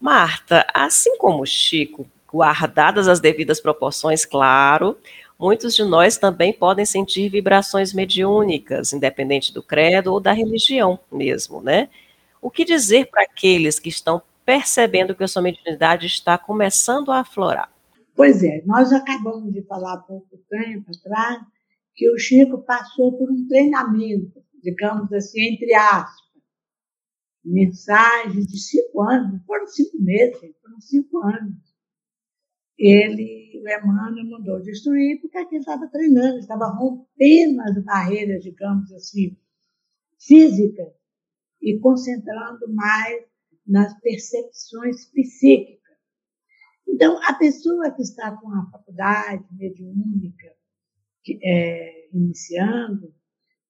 Marta, 0.00 0.66
assim 0.74 1.16
como 1.16 1.44
o 1.44 1.46
Chico, 1.46 2.04
guardadas 2.28 3.06
as 3.06 3.20
devidas 3.20 3.60
proporções, 3.60 4.24
claro, 4.24 4.98
muitos 5.38 5.76
de 5.76 5.84
nós 5.84 6.18
também 6.18 6.52
podem 6.52 6.84
sentir 6.84 7.28
vibrações 7.28 7.92
mediúnicas, 7.94 8.92
independente 8.92 9.54
do 9.54 9.62
credo 9.62 10.12
ou 10.12 10.18
da 10.18 10.32
religião 10.32 10.98
mesmo, 11.12 11.60
né? 11.62 11.88
O 12.42 12.50
que 12.50 12.64
dizer 12.64 13.06
para 13.06 13.22
aqueles 13.22 13.78
que 13.78 13.90
estão 13.90 14.20
percebendo 14.44 15.14
que 15.14 15.22
a 15.22 15.28
sua 15.28 15.40
mediunidade 15.40 16.06
está 16.06 16.36
começando 16.36 17.12
a 17.12 17.20
aflorar? 17.20 17.70
Pois 18.20 18.42
é, 18.42 18.62
nós 18.66 18.92
acabamos 18.92 19.50
de 19.50 19.62
falar 19.62 19.94
há 19.94 19.96
pouco 19.96 20.36
tempo 20.46 20.90
atrás 20.90 21.42
que 21.94 22.06
o 22.10 22.18
Chico 22.18 22.62
passou 22.64 23.16
por 23.16 23.32
um 23.32 23.48
treinamento, 23.48 24.44
digamos 24.62 25.10
assim, 25.10 25.54
entre 25.54 25.72
aspas, 25.72 26.28
mensagens 27.42 28.46
de 28.46 28.58
cinco 28.58 29.00
anos, 29.00 29.42
foram 29.46 29.66
cinco 29.66 30.02
meses, 30.02 30.54
foram 30.60 30.78
cinco 30.82 31.16
anos. 31.24 31.56
Ele, 32.76 33.58
o 33.64 33.66
Emmanuel, 33.66 34.28
mandou 34.28 34.60
destruir 34.60 35.18
porque 35.22 35.38
ele 35.38 35.56
estava 35.56 35.88
treinando, 35.88 36.40
estava 36.40 36.66
rompendo 36.66 37.62
as 37.62 37.82
barreiras, 37.82 38.42
digamos 38.44 38.92
assim, 38.92 39.34
físicas 40.18 40.92
e 41.62 41.78
concentrando 41.78 42.70
mais 42.74 43.24
nas 43.66 43.98
percepções 44.02 45.06
psíquicas. 45.06 45.79
Então, 47.00 47.18
a 47.24 47.32
pessoa 47.32 47.90
que 47.92 48.02
está 48.02 48.36
com 48.36 48.52
a 48.52 48.70
faculdade 48.70 49.42
mediúnica 49.52 50.54
é, 51.42 52.10
iniciando, 52.12 53.14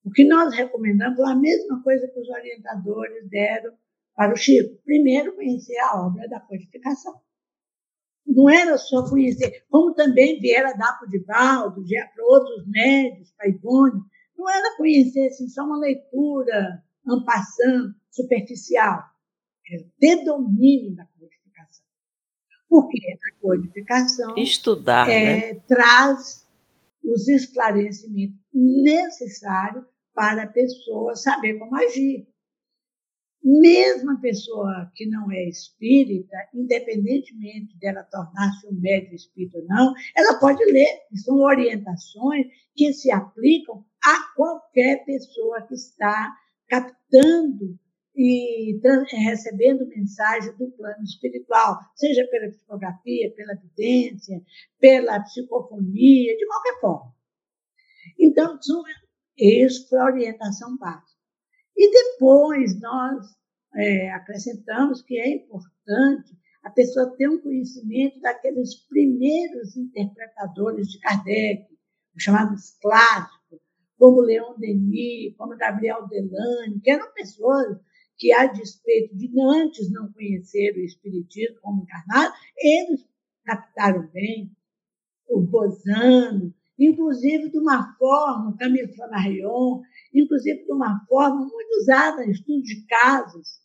o 0.05 0.11
que 0.11 0.25
nós 0.25 0.53
recomendamos 0.53 1.17
é 1.21 1.31
a 1.31 1.37
mesma 1.37 1.81
coisa 1.81 2.09
que 2.09 2.19
os 2.19 2.29
orientadores 2.29 3.31
deram 3.31 3.73
para 4.17 4.33
o 4.33 4.37
Chico. 4.37 4.83
Primeiro, 4.83 5.37
conhecer 5.37 5.79
a 5.79 6.05
obra 6.05 6.29
da 6.29 6.41
codificação. 6.41 7.21
Não 8.27 8.51
era 8.51 8.77
só 8.77 9.09
conhecer, 9.09 9.65
como 9.71 9.95
também 9.95 10.41
viera 10.41 10.73
dar 10.73 10.99
para 10.99 11.07
o 11.07 11.11
Divaldo, 11.13 11.85
para 11.85 12.25
outros 12.25 12.67
médios, 12.67 13.33
para 13.37 13.49
Ivone, 13.49 14.01
não 14.37 14.51
era 14.51 14.77
conhecer 14.77 15.29
assim, 15.29 15.47
só 15.47 15.63
uma 15.63 15.79
leitura 15.79 16.83
ampassando, 17.07 17.95
superficial. 18.11 19.05
Ter 20.01 20.25
domínio 20.25 20.97
da. 20.97 21.07
Porque 22.71 23.01
a 23.13 23.41
codificação 23.41 24.37
Estudar, 24.37 25.11
é, 25.11 25.55
né? 25.55 25.61
traz 25.67 26.49
os 27.03 27.27
esclarecimentos 27.27 28.39
necessários 28.55 29.85
para 30.15 30.45
a 30.45 30.47
pessoa 30.47 31.17
saber 31.17 31.59
como 31.59 31.75
agir. 31.75 32.29
Mesmo 33.43 34.13
a 34.13 34.21
pessoa 34.21 34.93
que 34.95 35.07
não 35.07 35.33
é 35.33 35.49
espírita, 35.49 36.37
independentemente 36.55 37.77
dela 37.79 38.05
tornar-se 38.05 38.67
um 38.69 38.81
médium 38.81 39.15
espírita 39.15 39.59
ou 39.59 39.65
não, 39.67 39.93
ela 40.15 40.39
pode 40.39 40.63
ler. 40.67 41.01
São 41.25 41.39
orientações 41.39 42.47
que 42.77 42.93
se 42.93 43.11
aplicam 43.11 43.85
a 44.05 44.35
qualquer 44.37 45.05
pessoa 45.05 45.63
que 45.63 45.75
está 45.75 46.33
captando 46.69 47.79
e 48.23 48.79
recebendo 49.25 49.89
mensagem 49.89 50.55
do 50.59 50.71
plano 50.73 51.03
espiritual, 51.03 51.79
seja 51.95 52.27
pela 52.31 52.51
psicografia, 52.51 53.35
pela 53.35 53.55
vidência, 53.55 54.43
pela 54.79 55.21
psicofonia, 55.21 56.37
de 56.37 56.47
qualquer 56.47 56.81
forma. 56.81 57.15
Então, 58.19 58.59
isso 59.39 59.89
foi 59.89 59.99
a 59.99 60.05
orientação 60.05 60.77
básica. 60.77 61.19
E 61.75 61.91
depois 61.91 62.79
nós 62.79 63.25
é, 63.75 64.11
acrescentamos 64.11 65.01
que 65.01 65.19
é 65.19 65.37
importante 65.37 66.37
a 66.63 66.69
pessoa 66.69 67.17
ter 67.17 67.27
um 67.27 67.41
conhecimento 67.41 68.21
daqueles 68.21 68.87
primeiros 68.87 69.79
interpretadores 69.79 70.89
de 70.89 71.01
Kardec, 71.01 71.67
os 72.15 72.23
chamados 72.23 72.77
clássicos, 72.83 73.61
como 73.97 74.21
Leon 74.21 74.59
Denis, 74.59 75.35
como 75.39 75.57
Gabriel 75.57 76.07
Delane, 76.07 76.81
que 76.83 76.91
eram 76.91 77.11
pessoas 77.15 77.79
que, 78.21 78.31
a 78.35 78.47
despeito 78.47 79.17
de 79.17 79.33
antes 79.41 79.91
não 79.91 80.13
conhecer 80.13 80.77
o 80.77 80.85
Espiritismo 80.85 81.59
como 81.63 81.83
encarnado, 81.83 82.35
eles 82.59 83.09
captaram 83.47 84.07
bem 84.13 84.55
o 85.27 85.41
Bozano, 85.41 86.55
inclusive 86.79 87.51
de 87.51 87.59
uma 87.59 87.97
forma, 87.97 88.57
Camille 88.59 88.93
Flammarion, 88.95 89.81
inclusive 90.13 90.65
de 90.65 90.73
uma 90.73 91.03
forma 91.09 91.47
muito 91.47 91.71
usada 91.81 92.25
em 92.25 92.31
estudo 92.31 92.63
de 92.63 92.87
casos. 92.87 93.61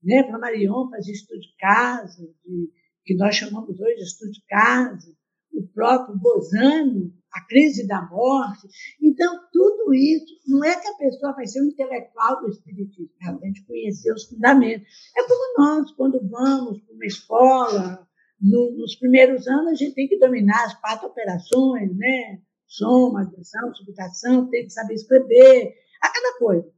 Né? 0.00 0.22
Flammarion 0.22 0.88
fazia 0.90 1.12
estudo 1.12 1.40
de 1.40 1.56
casos, 1.58 2.30
de, 2.44 2.70
que 3.04 3.16
nós 3.16 3.34
chamamos 3.34 3.80
hoje 3.80 3.96
de 3.96 4.02
estudo 4.02 4.30
de 4.30 4.44
casos, 4.46 5.16
o 5.52 5.66
próprio 5.68 6.16
Bozano, 6.16 7.12
a 7.32 7.46
crise 7.46 7.86
da 7.86 8.02
morte. 8.08 8.68
Então, 9.02 9.40
tudo 9.52 9.94
isso, 9.94 10.26
não 10.46 10.64
é 10.64 10.78
que 10.80 10.88
a 10.88 10.94
pessoa 10.94 11.34
vai 11.34 11.46
ser 11.46 11.62
um 11.62 11.68
intelectual 11.68 12.40
do 12.40 12.48
Espiritismo, 12.48 13.10
ela 13.22 13.38
tem 13.38 13.52
que 13.52 13.64
conhecer 13.66 14.12
os 14.12 14.24
fundamentos. 14.24 14.86
É 15.16 15.22
como 15.22 15.58
nós, 15.58 15.90
quando 15.92 16.28
vamos 16.28 16.80
para 16.80 16.94
uma 16.94 17.06
escola, 17.06 18.08
no, 18.40 18.72
nos 18.76 18.94
primeiros 18.96 19.46
anos, 19.48 19.72
a 19.72 19.74
gente 19.74 19.94
tem 19.94 20.08
que 20.08 20.18
dominar 20.18 20.64
as 20.64 20.74
quatro 20.80 21.08
operações, 21.08 21.96
né? 21.96 22.40
Soma, 22.66 23.22
adição, 23.22 23.74
subtração, 23.74 24.48
tem 24.50 24.64
que 24.64 24.70
saber 24.70 24.94
escrever, 24.94 25.74
aquela 26.00 26.38
coisa. 26.38 26.70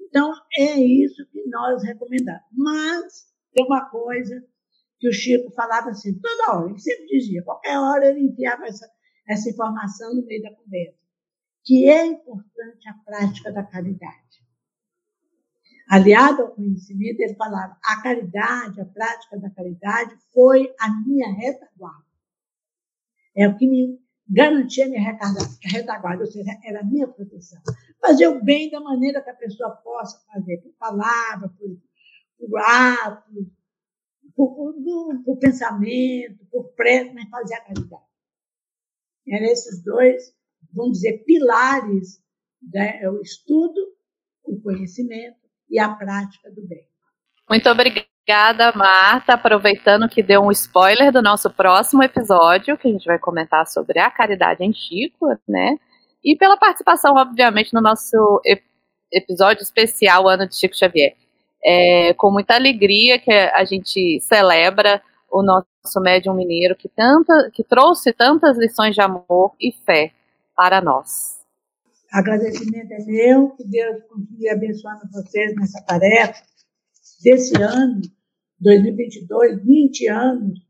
Então, 0.00 0.32
é 0.58 0.80
isso 0.80 1.26
que 1.30 1.46
nós 1.48 1.82
recomendamos. 1.82 2.42
Mas 2.52 3.26
tem 3.52 3.64
uma 3.66 3.88
coisa 3.90 4.42
que 5.04 5.08
o 5.08 5.12
Chico 5.12 5.50
falava 5.50 5.90
assim, 5.90 6.18
toda 6.18 6.56
hora, 6.56 6.70
ele 6.70 6.78
sempre 6.78 7.06
dizia, 7.06 7.42
qualquer 7.42 7.78
hora 7.78 8.06
ele 8.06 8.22
enfiava 8.22 8.64
essa, 8.64 8.90
essa 9.28 9.50
informação 9.50 10.14
no 10.14 10.24
meio 10.24 10.42
da 10.42 10.54
conversa, 10.54 10.98
que 11.62 11.86
é 11.86 12.06
importante 12.06 12.88
a 12.88 12.94
prática 13.04 13.52
da 13.52 13.62
caridade. 13.62 14.14
Aliado 15.90 16.40
ao 16.40 16.54
conhecimento, 16.54 17.20
ele 17.20 17.34
falava, 17.34 17.76
a 17.84 18.00
caridade, 18.00 18.80
a 18.80 18.86
prática 18.86 19.38
da 19.38 19.50
caridade 19.50 20.16
foi 20.32 20.74
a 20.80 20.88
minha 21.02 21.30
retaguarda. 21.34 22.06
É 23.36 23.46
o 23.46 23.58
que 23.58 23.68
me 23.68 24.00
garantia 24.26 24.86
a 24.86 24.88
minha 24.88 25.18
retaguarda, 25.70 26.24
ou 26.24 26.30
seja, 26.30 26.50
era 26.64 26.80
a 26.80 26.84
minha 26.84 27.06
proteção. 27.06 27.60
Fazer 28.00 28.28
o 28.28 28.42
bem 28.42 28.70
da 28.70 28.80
maneira 28.80 29.20
que 29.20 29.28
a 29.28 29.34
pessoa 29.34 29.70
possa 29.70 30.18
fazer, 30.32 30.62
por 30.62 30.72
palavra, 30.78 31.50
por, 31.50 31.76
por 32.38 32.58
ato, 32.58 33.52
por, 34.34 34.54
por, 34.54 35.24
por 35.24 35.38
pensamento, 35.38 36.44
por 36.50 36.72
prece, 36.74 37.12
mas 37.14 37.28
fazer 37.28 37.54
a 37.54 37.60
caridade. 37.60 38.02
Eram 39.26 39.46
esses 39.46 39.82
dois, 39.82 40.34
vamos 40.72 40.98
dizer, 40.98 41.24
pilares, 41.24 42.22
né? 42.72 43.08
o 43.08 43.20
estudo, 43.20 43.80
o 44.44 44.60
conhecimento 44.60 45.38
e 45.70 45.78
a 45.78 45.94
prática 45.94 46.50
do 46.50 46.66
bem. 46.66 46.86
Muito 47.48 47.68
obrigada, 47.68 48.72
Marta. 48.74 49.34
Aproveitando 49.34 50.08
que 50.08 50.22
deu 50.22 50.42
um 50.42 50.50
spoiler 50.50 51.12
do 51.12 51.22
nosso 51.22 51.50
próximo 51.50 52.02
episódio, 52.02 52.76
que 52.76 52.88
a 52.88 52.90
gente 52.90 53.06
vai 53.06 53.18
comentar 53.18 53.66
sobre 53.66 53.98
a 53.98 54.10
caridade 54.10 54.64
em 54.64 54.72
Chico, 54.72 55.26
né? 55.48 55.78
E 56.22 56.36
pela 56.36 56.56
participação, 56.56 57.14
obviamente, 57.16 57.72
no 57.72 57.82
nosso 57.82 58.40
episódio 59.12 59.62
especial 59.62 60.26
Ano 60.26 60.48
de 60.48 60.56
Chico 60.56 60.76
Xavier. 60.76 61.14
É 61.64 62.12
com 62.14 62.30
muita 62.30 62.54
alegria 62.54 63.18
que 63.18 63.32
a 63.32 63.64
gente 63.64 64.20
celebra 64.20 65.00
o 65.30 65.42
nosso 65.42 66.00
médium 66.00 66.34
mineiro 66.34 66.76
que, 66.76 66.88
tanta, 66.88 67.50
que 67.52 67.64
trouxe 67.64 68.12
tantas 68.12 68.56
lições 68.58 68.94
de 68.94 69.00
amor 69.00 69.54
e 69.60 69.72
fé 69.84 70.12
para 70.54 70.80
nós. 70.80 71.40
Agradecimento 72.12 72.92
é 72.92 73.04
meu, 73.04 73.50
que 73.50 73.64
Deus 73.64 74.02
continue 74.04 74.48
abençoando 74.48 75.00
vocês 75.12 75.52
nessa 75.56 75.82
tarefa 75.84 76.40
desse 77.24 77.60
ano, 77.60 78.02
2022, 78.60 79.64
20 79.64 80.08
anos. 80.08 80.60